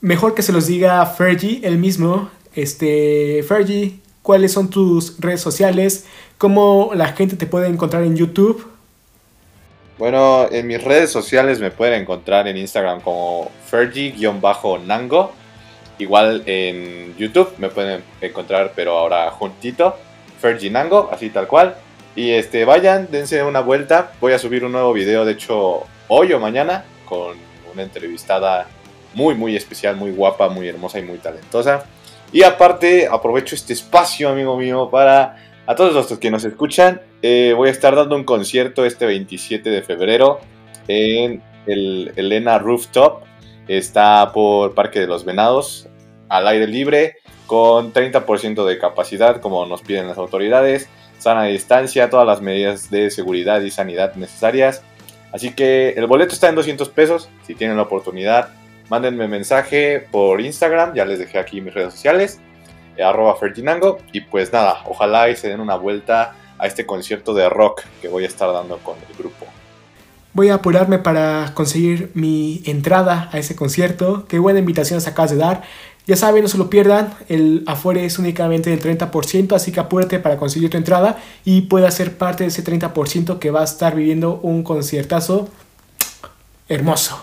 mejor 0.00 0.34
que 0.34 0.40
se 0.40 0.52
los 0.52 0.66
diga 0.66 1.04
Fergie, 1.04 1.60
el 1.62 1.76
mismo. 1.76 2.30
Este, 2.54 3.44
Fergie, 3.46 3.98
¿cuáles 4.22 4.52
son 4.52 4.70
tus 4.70 5.20
redes 5.20 5.42
sociales? 5.42 6.06
¿Cómo 6.38 6.92
la 6.94 7.08
gente 7.08 7.36
te 7.36 7.46
puede 7.46 7.68
encontrar 7.68 8.02
en 8.04 8.16
YouTube? 8.16 8.71
Bueno, 10.02 10.48
en 10.50 10.66
mis 10.66 10.82
redes 10.82 11.12
sociales 11.12 11.60
me 11.60 11.70
pueden 11.70 12.02
encontrar 12.02 12.48
en 12.48 12.56
Instagram 12.56 13.02
como 13.02 13.52
Fergie-Nango. 13.70 15.30
Igual 15.96 16.42
en 16.46 17.16
YouTube 17.16 17.54
me 17.58 17.68
pueden 17.68 18.02
encontrar, 18.20 18.72
pero 18.74 18.98
ahora 18.98 19.30
juntito, 19.30 19.96
Fergie 20.40 20.70
Nango, 20.70 21.08
así 21.12 21.30
tal 21.30 21.46
cual. 21.46 21.76
Y 22.16 22.30
este, 22.30 22.64
vayan, 22.64 23.12
dense 23.12 23.44
una 23.44 23.60
vuelta. 23.60 24.10
Voy 24.20 24.32
a 24.32 24.40
subir 24.40 24.64
un 24.64 24.72
nuevo 24.72 24.92
video, 24.92 25.24
de 25.24 25.34
hecho, 25.34 25.84
hoy 26.08 26.32
o 26.32 26.40
mañana, 26.40 26.82
con 27.04 27.36
una 27.72 27.84
entrevistada 27.84 28.66
muy, 29.14 29.36
muy 29.36 29.54
especial, 29.54 29.94
muy 29.94 30.10
guapa, 30.10 30.48
muy 30.48 30.66
hermosa 30.66 30.98
y 30.98 31.02
muy 31.02 31.18
talentosa. 31.18 31.84
Y 32.32 32.42
aparte, 32.42 33.06
aprovecho 33.06 33.54
este 33.54 33.72
espacio, 33.72 34.30
amigo 34.30 34.56
mío, 34.56 34.90
para 34.90 35.36
a 35.64 35.76
todos 35.76 35.94
los 35.94 36.18
que 36.18 36.28
nos 36.28 36.42
escuchan. 36.42 37.00
Eh, 37.22 37.54
voy 37.56 37.68
a 37.68 37.72
estar 37.72 37.94
dando 37.94 38.16
un 38.16 38.24
concierto 38.24 38.84
este 38.84 39.06
27 39.06 39.70
de 39.70 39.82
febrero 39.82 40.40
en 40.88 41.40
el 41.66 42.12
Elena 42.16 42.58
Rooftop. 42.58 43.22
Está 43.68 44.32
por 44.32 44.74
Parque 44.74 44.98
de 44.98 45.06
los 45.06 45.24
Venados, 45.24 45.88
al 46.28 46.48
aire 46.48 46.66
libre, 46.66 47.16
con 47.46 47.92
30% 47.92 48.64
de 48.64 48.78
capacidad, 48.78 49.40
como 49.40 49.64
nos 49.66 49.82
piden 49.82 50.08
las 50.08 50.18
autoridades. 50.18 50.88
Sana 51.18 51.44
distancia, 51.44 52.10
todas 52.10 52.26
las 52.26 52.42
medidas 52.42 52.90
de 52.90 53.08
seguridad 53.12 53.60
y 53.60 53.70
sanidad 53.70 54.16
necesarias. 54.16 54.82
Así 55.32 55.54
que 55.54 55.90
el 55.90 56.06
boleto 56.08 56.34
está 56.34 56.48
en 56.48 56.56
200 56.56 56.88
pesos. 56.88 57.30
Si 57.46 57.54
tienen 57.54 57.76
la 57.76 57.84
oportunidad, 57.84 58.48
mándenme 58.88 59.28
mensaje 59.28 60.00
por 60.10 60.40
Instagram, 60.40 60.94
ya 60.94 61.04
les 61.04 61.20
dejé 61.20 61.38
aquí 61.38 61.60
mis 61.60 61.72
redes 61.72 61.94
sociales, 61.94 62.40
arroba 63.02 63.36
Fertinango, 63.36 63.98
y 64.12 64.22
pues 64.22 64.52
nada, 64.52 64.82
ojalá 64.86 65.30
y 65.30 65.36
se 65.36 65.48
den 65.48 65.60
una 65.60 65.76
vuelta 65.76 66.34
a 66.62 66.68
este 66.68 66.86
concierto 66.86 67.34
de 67.34 67.48
rock 67.48 67.82
que 68.00 68.06
voy 68.06 68.22
a 68.22 68.28
estar 68.28 68.50
dando 68.52 68.78
con 68.78 68.94
el 68.96 69.16
grupo. 69.18 69.46
Voy 70.32 70.48
a 70.48 70.54
apurarme 70.54 71.00
para 71.00 71.52
conseguir 71.54 72.12
mi 72.14 72.62
entrada 72.64 73.28
a 73.32 73.38
ese 73.38 73.56
concierto. 73.56 74.26
Qué 74.28 74.38
buena 74.38 74.60
invitación 74.60 75.00
se 75.00 75.10
acabas 75.10 75.32
de 75.32 75.38
dar. 75.38 75.62
Ya 76.06 76.14
saben, 76.14 76.44
no 76.44 76.48
se 76.48 76.58
lo 76.58 76.70
pierdan. 76.70 77.12
El 77.28 77.64
afuera 77.66 78.00
es 78.02 78.16
únicamente 78.20 78.70
del 78.70 78.80
30%, 78.80 79.54
así 79.56 79.72
que 79.72 79.80
apúrate 79.80 80.20
para 80.20 80.36
conseguir 80.36 80.70
tu 80.70 80.76
entrada 80.76 81.18
y 81.44 81.62
puedas 81.62 81.94
ser 81.94 82.16
parte 82.16 82.44
de 82.44 82.48
ese 82.48 82.64
30% 82.64 83.40
que 83.40 83.50
va 83.50 83.62
a 83.62 83.64
estar 83.64 83.96
viviendo 83.96 84.38
un 84.42 84.62
conciertazo 84.62 85.48
hermoso. 86.68 87.20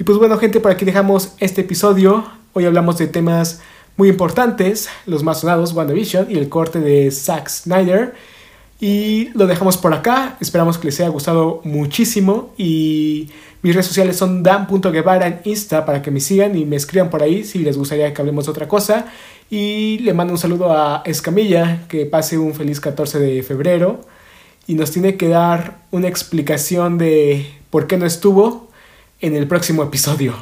Y 0.00 0.02
pues 0.02 0.18
bueno, 0.18 0.38
gente, 0.38 0.58
por 0.58 0.72
aquí 0.72 0.84
dejamos 0.84 1.34
este 1.38 1.60
episodio. 1.60 2.24
Hoy 2.52 2.64
hablamos 2.64 2.98
de 2.98 3.06
temas 3.06 3.60
muy 3.96 4.08
importantes, 4.08 4.88
los 5.06 5.22
más 5.22 5.40
sonados, 5.40 5.72
WandaVision 5.72 6.26
y 6.28 6.36
el 6.36 6.48
corte 6.48 6.80
de 6.80 7.12
Zack 7.12 7.48
Snyder. 7.48 8.14
Y 8.82 9.28
lo 9.34 9.46
dejamos 9.46 9.78
por 9.78 9.94
acá. 9.94 10.36
Esperamos 10.40 10.76
que 10.76 10.88
les 10.88 10.98
haya 10.98 11.08
gustado 11.08 11.60
muchísimo. 11.62 12.52
Y 12.58 13.30
mis 13.62 13.76
redes 13.76 13.86
sociales 13.86 14.16
son 14.16 14.42
dan.guevara 14.42 15.28
en 15.28 15.40
Insta 15.44 15.86
para 15.86 16.02
que 16.02 16.10
me 16.10 16.18
sigan 16.18 16.58
y 16.58 16.64
me 16.64 16.74
escriban 16.74 17.08
por 17.08 17.22
ahí 17.22 17.44
si 17.44 17.60
les 17.60 17.78
gustaría 17.78 18.12
que 18.12 18.20
hablemos 18.20 18.46
de 18.46 18.50
otra 18.50 18.66
cosa. 18.66 19.06
Y 19.48 20.00
le 20.00 20.14
mando 20.14 20.32
un 20.32 20.38
saludo 20.38 20.76
a 20.76 21.04
Escamilla, 21.04 21.86
que 21.88 22.06
pase 22.06 22.38
un 22.38 22.56
feliz 22.56 22.80
14 22.80 23.20
de 23.20 23.44
febrero. 23.44 24.00
Y 24.66 24.74
nos 24.74 24.90
tiene 24.90 25.16
que 25.16 25.28
dar 25.28 25.78
una 25.92 26.08
explicación 26.08 26.98
de 26.98 27.54
por 27.70 27.86
qué 27.86 27.98
no 27.98 28.04
estuvo 28.04 28.68
en 29.20 29.36
el 29.36 29.46
próximo 29.46 29.84
episodio. 29.84 30.34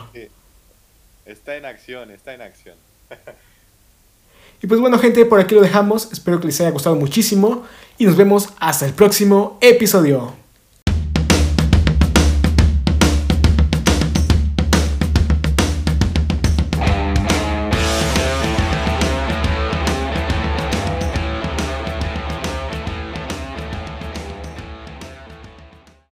Está 1.26 1.56
en 1.56 1.66
acción, 1.66 2.10
está 2.10 2.32
en 2.32 2.40
acción. 2.40 2.76
y 4.62 4.66
pues 4.66 4.80
bueno 4.80 4.98
gente, 4.98 5.26
por 5.26 5.40
aquí 5.40 5.54
lo 5.54 5.60
dejamos. 5.60 6.10
Espero 6.10 6.40
que 6.40 6.46
les 6.46 6.58
haya 6.62 6.70
gustado 6.70 6.96
muchísimo 6.96 7.66
y 8.00 8.06
nos 8.06 8.16
vemos 8.16 8.48
hasta 8.58 8.86
el 8.86 8.94
próximo 8.94 9.58
episodio. 9.60 10.39